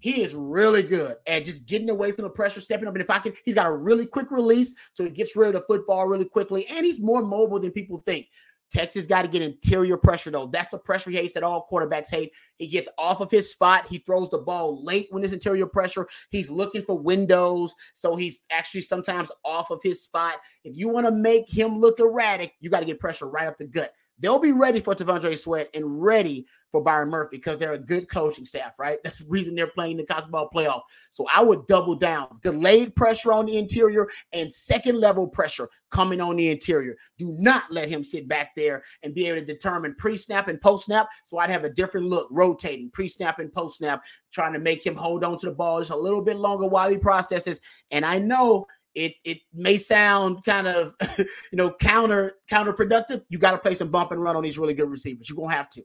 [0.00, 3.04] He is really good at just getting away from the pressure, stepping up in the
[3.04, 3.34] pocket.
[3.44, 6.66] He's got a really quick release, so he gets rid of the football really quickly,
[6.66, 8.26] and he's more mobile than people think.
[8.70, 10.46] Texas got to get interior pressure, though.
[10.46, 12.32] That's the pressure he hates that all quarterbacks hate.
[12.56, 13.86] He gets off of his spot.
[13.88, 16.06] He throws the ball late when there's interior pressure.
[16.30, 17.74] He's looking for windows.
[17.94, 20.36] So he's actually sometimes off of his spot.
[20.62, 23.58] If you want to make him look erratic, you got to get pressure right up
[23.58, 27.72] the gut they'll be ready for T'Vondre Sweat and ready for Byron Murphy because they're
[27.72, 28.98] a good coaching staff, right?
[29.02, 30.82] That's the reason they're playing the college ball playoff.
[31.10, 32.38] So I would double down.
[32.42, 36.96] Delayed pressure on the interior and second level pressure coming on the interior.
[37.18, 41.08] Do not let him sit back there and be able to determine pre-snap and post-snap.
[41.24, 45.24] So I'd have a different look, rotating pre-snap and post-snap, trying to make him hold
[45.24, 47.60] on to the ball just a little bit longer while he processes.
[47.90, 53.22] And I know it it may sound kind of you know counter counterproductive.
[53.28, 55.28] You got to play some bump and run on these really good receivers.
[55.28, 55.82] You're gonna have to.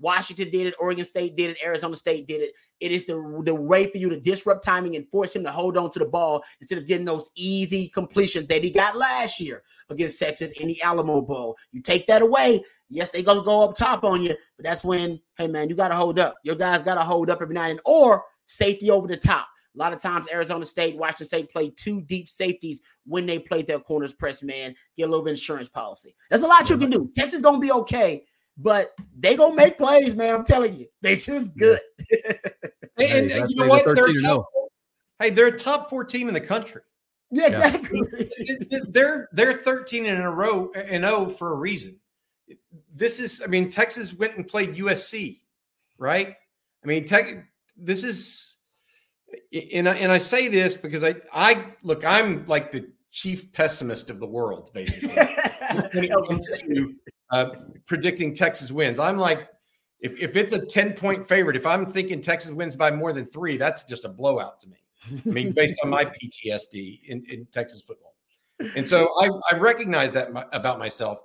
[0.00, 2.52] Washington did it, Oregon State did it, Arizona State did it.
[2.80, 5.76] It is the, the way for you to disrupt timing and force him to hold
[5.76, 9.62] on to the ball instead of getting those easy completions that he got last year
[9.90, 11.56] against Texas in the Alamo Bowl.
[11.72, 15.20] You take that away, yes, they're gonna go up top on you, but that's when,
[15.36, 16.36] hey man, you gotta hold up.
[16.44, 19.48] Your guys gotta hold up every night and or safety over the top.
[19.78, 23.62] A lot of times, Arizona State, Washington State play two deep safeties when they play
[23.62, 26.16] their corners press man, get a little insurance policy.
[26.30, 27.08] There's a lot you can do.
[27.14, 28.24] Texas gonna be okay,
[28.56, 30.34] but they gonna make plays, man.
[30.34, 31.80] I'm telling you, they just good.
[32.96, 33.84] and, and you know what?
[33.84, 34.44] They're top,
[35.20, 36.82] hey, they're a top four team in the country.
[37.30, 38.00] Yeah, exactly.
[38.88, 42.00] they're they're 13 in a row and 0 for a reason.
[42.92, 45.38] this is, I mean, Texas went and played USC,
[45.98, 46.34] right?
[46.82, 47.44] I mean, tech,
[47.76, 48.47] this is,
[49.72, 54.10] and I, and I say this because I, I look, I'm like the chief pessimist
[54.10, 55.14] of the world, basically,
[55.92, 56.94] when it comes to
[57.30, 57.50] uh,
[57.86, 58.98] predicting Texas wins.
[58.98, 59.48] I'm like,
[60.00, 63.26] if, if it's a 10 point favorite, if I'm thinking Texas wins by more than
[63.26, 64.76] three, that's just a blowout to me.
[65.26, 68.14] I mean, based on my PTSD in, in Texas football.
[68.76, 71.20] And so I, I recognize that my, about myself,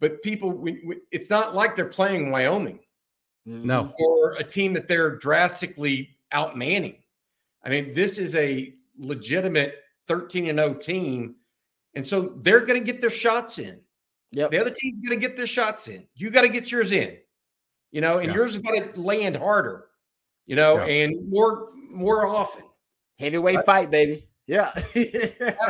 [0.00, 2.80] but people, we, we, it's not like they're playing Wyoming.
[3.46, 3.92] No.
[3.98, 6.96] Or a team that they're drastically outmanning.
[7.64, 9.76] I mean, this is a legitimate
[10.08, 11.36] 13 and 0 team.
[11.94, 13.80] And so they're going to get their shots in.
[14.32, 14.50] Yep.
[14.50, 16.06] The other team's going to get their shots in.
[16.16, 17.16] You got to get yours in,
[17.92, 18.34] you know, and Yeah.
[18.34, 19.86] yours is going to land harder,
[20.46, 21.04] you know, Yeah.
[21.04, 22.64] and more more often.
[23.20, 24.28] Heavyweight I- fight, baby.
[24.46, 24.72] Yeah.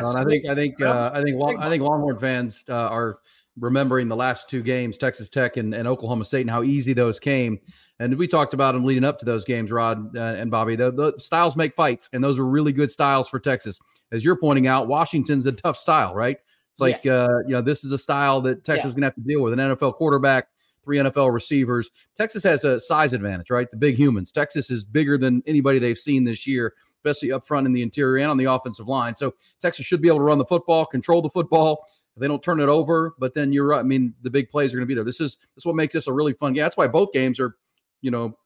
[0.00, 2.74] Well, and I think I think uh, I think Long- I think Longhorn fans uh,
[2.88, 3.18] are
[3.60, 7.20] remembering the last two games, Texas Tech and, and Oklahoma State, and how easy those
[7.20, 7.58] came.
[8.00, 10.74] And we talked about them leading up to those games, Rod uh, and Bobby.
[10.74, 13.78] The, the styles make fights, and those are really good styles for Texas.
[14.10, 16.38] As you're pointing out, Washington's a tough style, right?
[16.72, 18.88] It's like uh, you know this is a style that Texas Yeah.
[18.88, 20.48] is going to have to deal with an NFL quarterback,
[20.82, 21.88] three NFL receivers.
[22.16, 23.70] Texas has a size advantage, right?
[23.70, 24.32] The big humans.
[24.32, 28.22] Texas is bigger than anybody they've seen this year, especially up front in the interior
[28.22, 29.14] and on the offensive line.
[29.14, 31.86] So Texas should be able to run the football, control the football.
[32.16, 33.80] They don't turn it over, but then you're right.
[33.80, 35.04] I mean, the big plays are going to be there.
[35.04, 36.62] This is this is what makes this a really fun game.
[36.62, 37.56] That's why both games are,
[38.04, 38.36] you know,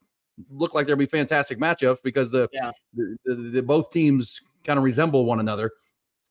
[0.51, 2.71] look like there'll be fantastic matchups because the Yeah.
[2.95, 5.73] the, the, the both teams kind of resemble one another.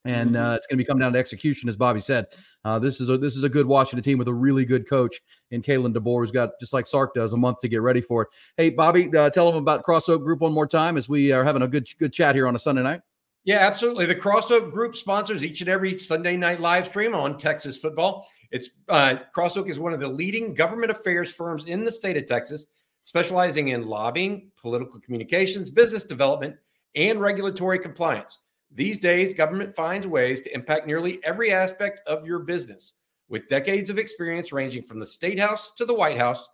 [0.05, 2.27] And uh, it's going to be come down to execution, as Bobby said.
[2.63, 5.19] Uh, this is a this is a good Washington team with a really good coach
[5.51, 8.21] in Kalen DeBoer, who's got just like Sark does a month to get ready for
[8.21, 8.29] it.
[8.55, 11.43] Hey, Bobby, uh, tell them about Cross Oak Group one more time as we are
[11.43, 13.01] having a good good chat here on a Sunday night.
[13.43, 14.05] Yeah, absolutely.
[14.05, 18.29] The Cross Oak Group sponsors each and every Sunday night live stream on Texas football.
[18.51, 22.25] It's uh, Crossoak is one of the leading government affairs firms in the state of
[22.25, 22.65] Texas,
[23.07, 26.57] specializing in lobbying, political communications, business development,
[26.93, 28.39] and regulatory compliance.
[28.69, 32.95] These days, government finds ways to impact nearly every aspect of your business.
[33.29, 36.49] With decades of experience ranging from the State House to the White House,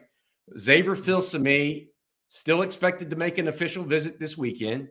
[0.58, 1.90] Xavier Filsaime
[2.28, 4.90] still expected to make an official visit this weekend,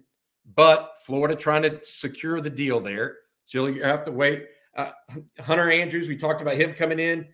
[0.55, 3.17] but Florida trying to secure the deal there.
[3.45, 4.47] So you have to wait.
[4.77, 4.91] Uh,
[5.41, 7.27] Hunter Andrews, we talked about him coming in.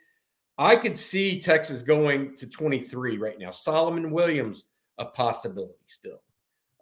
[0.56, 3.50] I could see Texas going to 23 right now.
[3.50, 4.64] Solomon Williams,
[4.96, 6.22] a possibility still.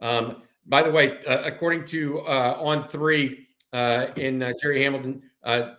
[0.00, 5.24] Um, by the way, uh, according to uh, On Three uh, in uh, Jerry Hamilton,
[5.42, 5.72] uh,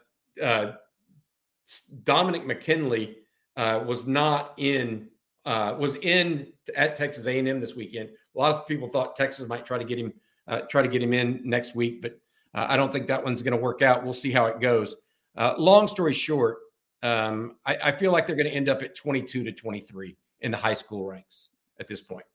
[2.03, 3.15] Dominic McKinley
[3.57, 5.07] uh, was not in
[5.45, 8.09] uh, was in at Texas A&M this weekend.
[8.35, 10.13] A lot of people thought Texas might try to get him
[10.47, 12.19] uh, try to get him in next week, but
[12.53, 14.03] uh, I don't think that one's going to work out.
[14.03, 14.95] We'll see how it goes.
[15.35, 16.59] Uh, long story short,
[17.03, 20.51] um, I, I feel like they're going to end up at 22 to 23 in
[20.51, 21.49] the high school ranks
[21.79, 22.25] at this point.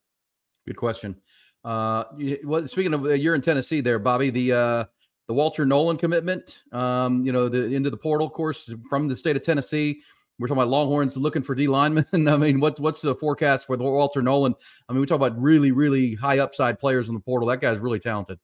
[0.67, 1.17] Good question.
[1.65, 2.05] Uh,
[2.45, 4.31] well, speaking of, uh, you're in Tennessee there, Bobby.
[4.31, 4.85] The uh,
[5.27, 6.63] the Walter Nolan commitment.
[6.73, 10.03] Um, you know, the into the portal course from the state of Tennessee.
[10.39, 12.07] We're talking about Longhorns looking for D linemen.
[12.29, 14.55] I mean, what's what's the forecast for the Walter Nolan?
[14.89, 17.49] I mean, we talk about really, really high upside players in the portal.
[17.49, 18.39] That guy's really talented.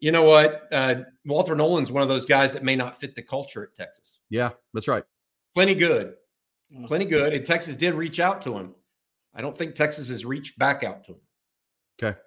[0.00, 0.68] You know what?
[0.72, 4.20] Uh, Walter Nolan's one of those guys that may not fit the culture at Texas.
[4.28, 5.04] Yeah, that's right.
[5.54, 6.14] Plenty good,
[6.74, 6.86] Mm.
[6.88, 7.32] plenty good.
[7.32, 8.74] And Texas did reach out to him.
[9.34, 11.20] I don't think Texas has reached back out to him.
[12.02, 12.18] Okay.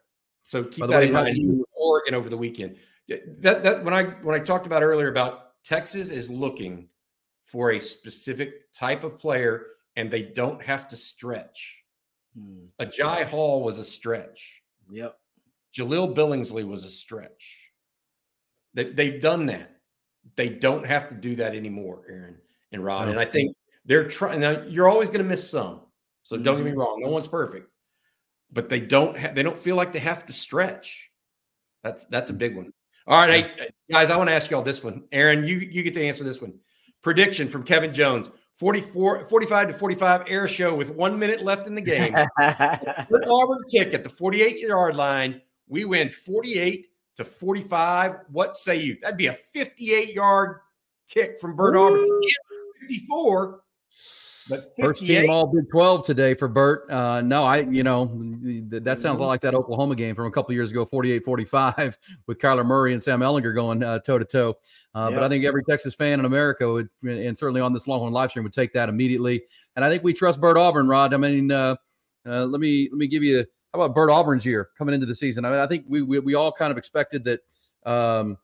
[0.47, 1.35] So keep that way, in mind.
[1.35, 2.77] He was in Oregon over the weekend.
[3.39, 6.89] That that when I when I talked about earlier about Texas is looking
[7.51, 11.77] for a specific type of player, and they don't have to stretch.
[12.37, 12.65] Hmm.
[12.79, 14.61] Ajay Hall was a stretch.
[14.91, 15.17] Yep.
[15.75, 17.69] Jaleel Billingsley was a stretch.
[18.73, 19.77] They, they've done that.
[20.35, 22.37] They don't have to do that anymore, Aaron
[22.71, 23.05] and Rod.
[23.05, 23.11] No.
[23.11, 24.39] And I think they're trying.
[24.39, 25.81] Now you're always going to miss some.
[26.23, 26.99] So don't get me wrong.
[27.01, 27.69] No one's perfect,
[28.51, 29.17] but they don't.
[29.17, 31.09] Ha- they don't feel like they have to stretch.
[31.83, 32.71] That's that's a big one.
[33.07, 34.11] All right, hey, guys.
[34.11, 35.45] I want to ask y'all this one, Aaron.
[35.45, 36.53] You you get to answer this one.
[37.01, 41.75] Prediction from Kevin Jones: 44, 45 to 45 air show with one minute left in
[41.75, 42.13] the game.
[42.37, 45.41] Bert Auburn kick at the 48 yard line.
[45.67, 46.87] We win 48
[47.17, 48.15] to 45.
[48.31, 48.97] What say you?
[49.01, 50.59] That'd be a 58 yard
[51.07, 52.07] kick from Bert Auburn.
[52.81, 53.61] 54.
[54.49, 56.89] But first team all Big 12 today for Bert.
[56.89, 58.05] Uh, no, I, you know,
[58.69, 59.21] that sounds a Mm-hmm.
[59.21, 61.97] lot like that Oklahoma game from a couple years ago, 48 45,
[62.27, 64.55] with Kyler Murray and Sam Ehlinger going toe to toe.
[64.93, 68.31] But I think every Texas fan in America would, and certainly on this Longhorn live
[68.31, 69.43] stream, would take that immediately.
[69.75, 71.13] And I think we trust Bert Auburn, Rod.
[71.13, 71.75] I mean, uh,
[72.25, 75.15] uh, let me let me give you how about Bert Auburn's year coming into the
[75.15, 75.45] season?
[75.45, 77.41] I mean, I think we we, we all kind of expected that.
[77.85, 78.37] Um,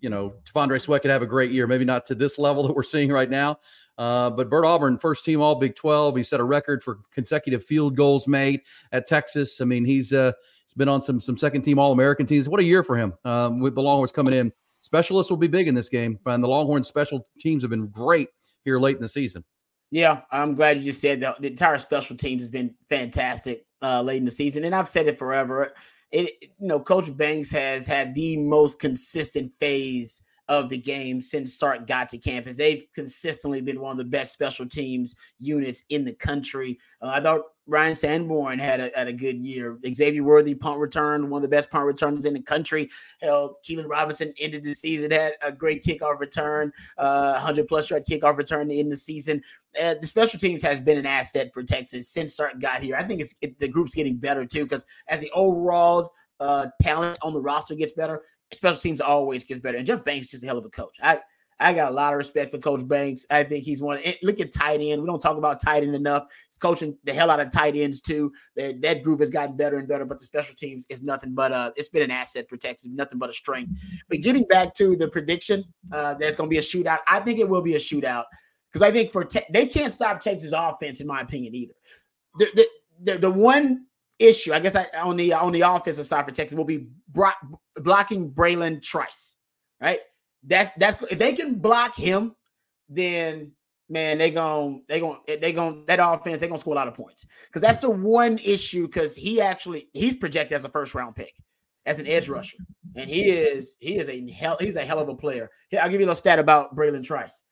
[0.00, 2.74] you know, T'Vondre Sweat could have a great year, maybe not to this level that
[2.74, 3.58] we're seeing right now.
[3.98, 6.16] Uh, but Bert Auburn, first team All Big 12.
[6.16, 8.62] He set a record for consecutive field goals made
[8.92, 9.60] at Texas.
[9.60, 10.32] I mean, he's uh,
[10.64, 12.48] he's been on some some second team All American teams.
[12.48, 14.52] What a year for him um, with the Longhorns coming in.
[14.82, 18.28] Specialists will be big in this game, and the Longhorns special teams have been great
[18.64, 19.44] here late in the season.
[19.90, 21.40] Yeah, I'm glad you just said that.
[21.40, 25.06] The entire special teams has been fantastic uh, late in the season, and I've said
[25.06, 25.74] it forever.
[26.10, 31.54] It, you know, Coach Banks has had the most consistent phase of the game since
[31.54, 32.56] Sark got to campus.
[32.56, 36.78] They've consistently been one of the best special teams units in the country.
[37.00, 39.78] Uh, I thought Ryan Sanborn had a, had a good year.
[39.94, 42.90] Xavier Worthy punt return, one of the best punt returners in the country.
[43.20, 48.04] Hell, Keelan Robinson ended the season had a great kickoff return, uh, 100 plus yard
[48.04, 49.40] kickoff return in the season.
[49.80, 52.96] Uh, the special teams has been an asset for Texas since Sark got here.
[52.96, 57.18] I think it's it, the group's getting better too because as the overall uh, talent
[57.22, 58.22] on the roster gets better,
[58.52, 59.78] special teams always gets better.
[59.78, 60.96] And Jeff Banks is just a hell of a coach.
[61.02, 61.20] I
[61.62, 63.24] I got a lot of respect for Coach Banks.
[63.30, 64.00] I think he's one.
[64.22, 65.00] Look at tight end.
[65.00, 66.24] We don't talk about tight end enough.
[66.50, 68.32] He's coaching the hell out of tight ends too.
[68.56, 70.04] That that group has gotten better and better.
[70.04, 73.18] But the special teams is nothing but uh, it's been an asset for Texas, nothing
[73.18, 73.72] but a strength.
[74.08, 76.98] But getting back to the prediction, uh, that's going to be a shootout.
[77.08, 78.24] I think it will be a shootout
[78.72, 81.74] because I think for te- they can't stop Texas offense in my opinion either.
[82.38, 82.68] The the
[83.04, 83.86] the, the one
[84.22, 87.30] issue, I guess, I, on the on the offensive side for Texas will be bro-
[87.76, 89.36] blocking Bralen Trice,
[89.80, 90.00] right?
[90.44, 92.34] That that's if they can block him,
[92.88, 93.52] then
[93.88, 96.94] man, they gon' they gon' they gon' that offense they gonna score a lot of
[96.94, 101.14] points because that's the one issue because he actually he's projected as a first round
[101.14, 101.32] pick
[101.86, 102.58] as an edge rusher,
[102.96, 105.50] and he is he is a hell he's a hell of a player.
[105.68, 107.42] Here, I'll give you a little stat about Bralen Trice.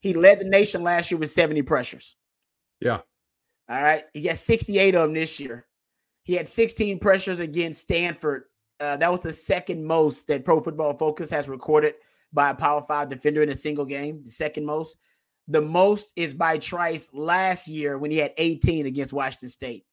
[0.00, 2.16] He led the nation last year with 70 pressures.
[2.80, 3.00] Yeah.
[3.70, 4.04] All right.
[4.12, 5.66] He got 68 of them this year.
[6.24, 8.44] He had 16 pressures against Stanford.
[8.80, 11.94] Uh, that was the second most that Pro Football Focus has recorded
[12.32, 14.22] by a Power Five defender in a single game.
[14.24, 14.96] The second most.
[15.48, 19.84] The most is by Trice last year when he had 18 against Washington State.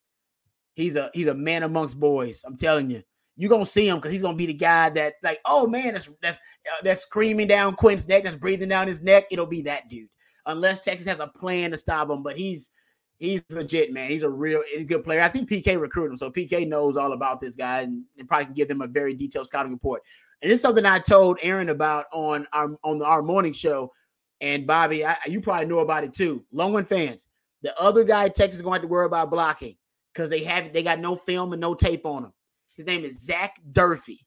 [0.76, 2.44] He's a he's a man amongst boys.
[2.46, 3.04] I'm telling you.
[3.40, 6.10] You're gonna see him because he's gonna be the guy that, like, oh man, that's
[6.24, 6.40] that's
[6.72, 9.26] uh, that's screaming down Quinn's neck, that's breathing down his neck.
[9.30, 10.10] It'll be that dude,
[10.48, 12.24] unless Texas has a plan to stop him.
[12.24, 12.72] But he's
[13.18, 14.10] he's legit, man.
[14.10, 15.22] He's a real he's a good player.
[15.22, 18.46] I think PK recruited him, so PK knows all about this guy and, and probably
[18.46, 20.02] can give them a very detailed scouting report.
[20.42, 23.92] And it's something I told Aaron about on our on our morning show.
[24.40, 26.46] And Bobby, I, you probably know about it too.
[26.52, 27.28] Longhorn fans,
[27.64, 29.76] the other guy Texas is going to have to worry about blocking
[30.14, 32.34] because they have they got no film and no tape on him.
[32.76, 34.26] His name is Zach Durfee.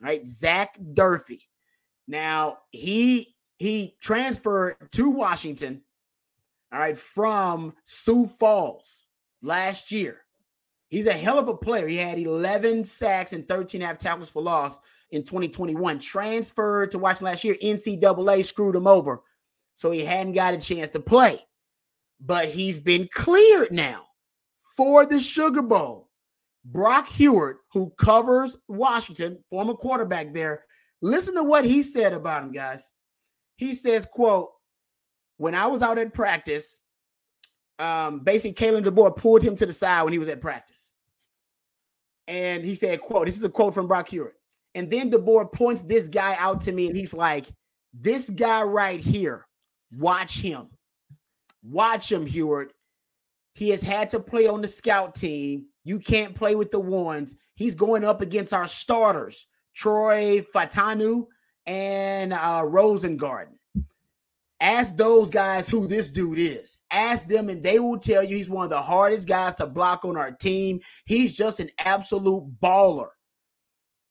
[0.00, 1.46] Right, Zach Durfee.
[2.08, 5.82] Now he he transferred to Washington
[6.74, 9.06] all right, from Sioux Falls
[9.42, 10.22] last year.
[10.88, 11.86] He's a hell of a player.
[11.86, 14.80] He had 11 sacks and 13 half tackles for loss
[15.12, 16.00] in 2021.
[16.00, 17.54] Transferred to Washington last year.
[17.62, 19.22] NCAA screwed him over.
[19.76, 21.38] So he hadn't got a chance to play.
[22.20, 24.06] But he's been cleared now
[24.76, 26.10] for the Sugar Bowl.
[26.64, 30.64] Brock Huard, who covers Washington, former quarterback there,
[31.02, 32.90] listen to what he said about him, guys.
[33.56, 34.50] He says, quote,
[35.36, 36.80] when I was out at practice,
[37.78, 40.92] um, basically Kalen DeBoer pulled him to the side when he was at practice.
[42.28, 44.32] And he said, quote, this is a quote from Brock Huard.
[44.74, 47.46] And then DeBoer points this guy out to me, and he's like,
[47.92, 49.46] This guy right here,
[49.96, 50.68] watch him.
[51.62, 52.70] Watch him, Huard.
[53.54, 55.66] He has had to play on the scout team.
[55.84, 57.36] You can't play with the ones.
[57.54, 61.26] He's going up against our starters, Troy Fautanu
[61.66, 63.56] and uh, Rosengarten.
[64.60, 66.78] Ask those guys who this dude is.
[66.90, 70.04] Ask them, and they will tell you he's one of the hardest guys to block
[70.04, 70.80] on our team.
[71.06, 73.08] He's just an absolute baller.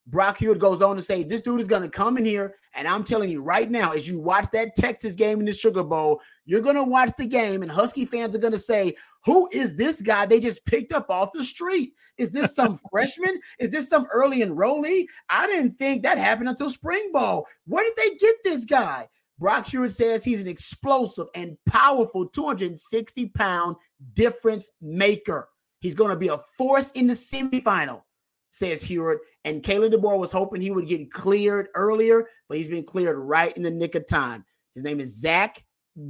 [0.07, 2.55] Brock Huard goes on to say, This dude is going to come in here.
[2.75, 5.83] And I'm telling you right now, as you watch that Texas game in the Sugar
[5.83, 9.47] Bowl, you're going to watch the game, and Husky fans are going to say, Who
[9.53, 11.93] is this guy they just picked up off the street?
[12.17, 13.39] Is this some freshman?
[13.59, 15.05] Is this some early enrollee?
[15.29, 17.45] I didn't think that happened until spring ball.
[17.65, 19.07] Where did they get this guy?
[19.39, 23.75] Brock Huard says he's an explosive and powerful 260 pound
[24.13, 25.49] difference maker.
[25.79, 28.03] He's going to be a force in the semifinal,
[28.51, 29.17] says Huard.
[29.43, 33.55] And Kalen DeBoer was hoping he would get cleared earlier, but he's been cleared right
[33.57, 34.45] in the nick of time.
[34.75, 35.63] His name is Zach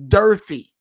[0.07, 0.71] Durfee.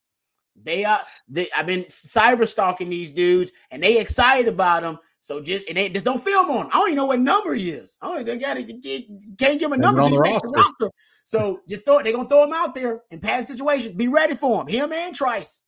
[0.63, 4.99] They are they I've been cyber stalking these dudes and they excited about him.
[5.21, 6.71] So just and they just don't film on him.
[6.73, 7.97] I don't even know what number he is.
[8.03, 10.03] Oh, they got to can't give him a number.
[10.03, 10.49] the roster.
[10.49, 10.91] the roster.
[11.25, 12.05] So just throw it.
[12.05, 13.97] They're gonna throw him out there in pass situation.
[13.97, 14.67] Be ready for him.
[14.69, 15.63] Him and Trice.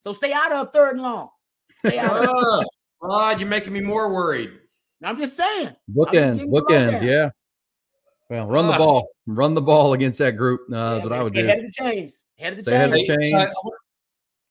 [0.00, 1.28] So stay out of third and long.
[1.84, 2.64] Stay out of
[3.02, 4.50] Rod, you're making me more worried.
[5.02, 5.74] I'm just saying.
[5.92, 7.30] Bookends, giving you the bookends, yeah.
[8.30, 8.78] Well, run the Ah.
[8.78, 10.60] ball, run the ball against that group.
[10.72, 11.44] Uh, that's what I would do.
[11.44, 12.22] Head of the chains.
[12.38, 13.08] Head of the Stay ahead of chains.
[13.08, 13.54] the uh, chains.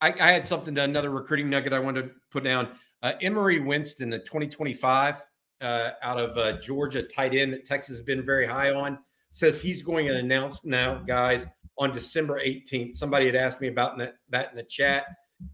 [0.01, 2.67] I, I had something, another recruiting nugget I wanted to put down.
[3.01, 5.21] Uh, Emery Winston, the 2025
[5.61, 8.99] uh, out of uh, Georgia tight end that Texas has been very high on,
[9.31, 12.93] says he's going to announce now, guys, on December 18th.
[12.93, 15.05] Somebody had asked me about that, that in the chat.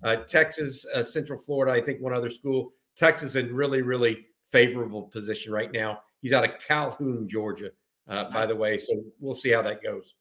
[0.03, 2.73] Uh, Texas, uh, Central Florida, I think one other school.
[2.97, 5.99] Texas in really, really favorable position right now.
[6.21, 7.69] He's out of Calhoun, Georgia,
[8.07, 8.77] uh, by the way.
[8.77, 10.15] So we'll see how that goes.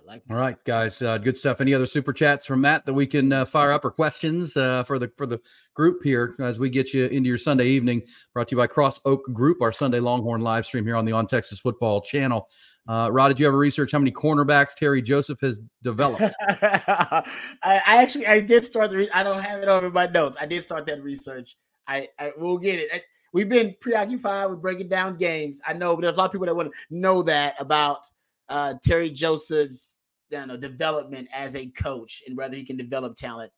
[0.00, 1.60] I like All right, guys, uh, good stuff.
[1.60, 4.84] Any other super chats from Matt that we can uh, fire up or questions uh,
[4.84, 5.40] for the for the
[5.74, 8.02] group here as we get you into your Sunday evening?
[8.32, 11.12] Brought to you by Cross Oak Group, our Sunday Longhorn live stream here on the
[11.12, 12.48] On Texas Football Channel.
[12.88, 16.22] Uh, Rod, did you ever research how many cornerbacks Terry Joseph has developed?
[16.48, 17.22] I,
[17.62, 18.98] I actually I did start the.
[18.98, 20.36] Re- I don't have it over my notes.
[20.40, 21.56] I did start that research.
[21.86, 22.88] I, I will get it.
[22.92, 25.60] I- we've been preoccupied with breaking down games.
[25.66, 28.06] I know, but there's a lot of people that want to know that about
[28.50, 29.94] uh, Terry Joseph's
[30.30, 33.50] know, development as a coach and whether he can develop talent.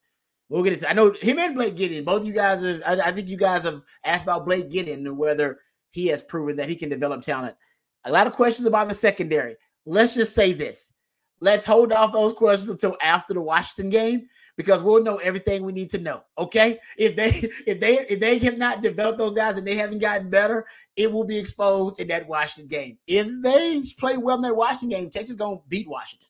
[0.49, 0.89] We'll get into.
[0.89, 2.05] I know him and Blake Gideon.
[2.05, 2.83] Both you guys have.
[2.87, 5.59] I, I think you guys have asked about Blake Gideon and whether
[5.93, 7.57] he has proven that he can develop talent.
[8.05, 9.57] A lot of questions about the secondary.
[9.87, 10.93] Let's just say this.
[11.41, 15.73] Let's hold off those questions until after the Washington game because we'll know everything we
[15.73, 16.23] need to know.
[16.39, 16.79] Okay.
[16.99, 17.29] If they
[17.67, 21.11] if they if they have not developed those guys and they haven't gotten better, it
[21.11, 22.99] will be exposed in that Washington game.
[23.07, 26.29] If they play well in that Washington game, Texas gonna beat Washington.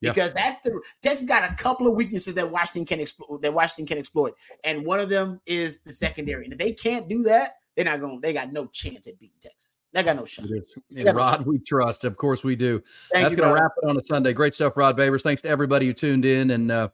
[0.00, 0.12] Yeah.
[0.12, 3.86] Because that's the Texas got a couple of weaknesses that Washington can exploit that Washington
[3.86, 4.34] can exploit.
[4.64, 6.44] And one of them is the secondary.
[6.44, 9.36] And if they can't do that, they're not gonna they got no chance at beating
[9.40, 9.66] Texas.
[9.92, 10.44] They got no shot.
[10.90, 12.04] In Rod, we trust.
[12.04, 12.82] Of course, we do.
[13.14, 14.34] Thank That's going to wrap it on a Sunday.
[14.34, 15.22] Great stuff, Rod Babers.
[15.22, 16.88] Thanks to everybody who tuned in and uh,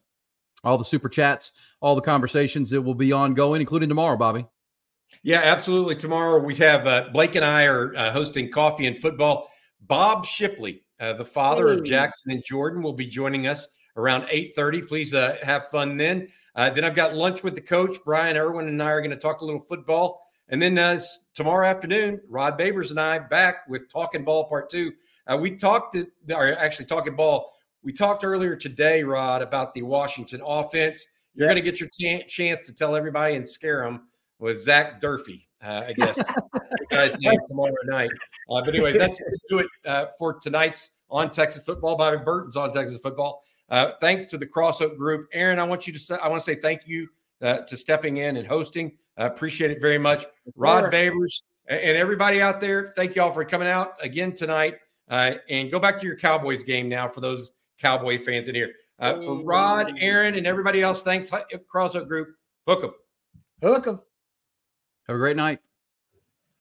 [0.64, 4.46] all the super chats, all the conversations that will be ongoing, including tomorrow, Bobby.
[5.22, 5.96] Yeah, absolutely.
[5.96, 9.50] Tomorrow we have uh, Blake and I are uh, hosting Coffee and Football.
[9.82, 11.74] Bob Shipley, uh, the father Hey.
[11.74, 14.80] of Jackson and Jordan, will be joining us around eight thirty.
[14.80, 16.28] Please uh, have fun then.
[16.54, 17.96] Uh, then I've got lunch with the coach.
[18.04, 20.22] Brian Irwin and I are going to talk a little football.
[20.48, 21.00] And then uh,
[21.34, 24.92] tomorrow afternoon, Rod Babers and I back with Talking Ball Part Two.
[25.26, 27.52] Uh, we talked, to, or actually Talking Ball.
[27.82, 31.04] We talked earlier today, Rod, about the Washington offense.
[31.34, 34.08] You're going to get your chan- chance to tell everybody and scare them
[34.38, 36.22] with Zach Durfee, uh, I guess.
[36.90, 38.10] guy's name tomorrow night.
[38.50, 41.96] Uh, but anyways, that's going to do it uh, for tonight's on Texas football.
[41.96, 43.42] Bobby Burton's on Texas football.
[43.68, 45.58] Uh, thanks to the Crossoak Group, Aaron.
[45.58, 45.98] I want you to.
[45.98, 47.08] Say, I want to say thank you
[47.40, 48.92] uh, to stepping in and hosting.
[49.16, 50.26] I appreciate it very much,
[50.56, 50.92] Rod.
[50.92, 52.92] Babers and everybody out there.
[52.96, 54.78] Thank you all for coming out again tonight.
[55.08, 57.52] Uh, and go back to your Cowboys game now for those
[57.82, 58.72] Cowboy fans in here.
[59.00, 62.28] Uh, for Rod, Aaron, and everybody else, thanks, Crossoak Group.
[62.68, 62.92] Hook 'em.
[63.60, 64.00] Hook 'em.
[65.08, 65.58] Have a great night.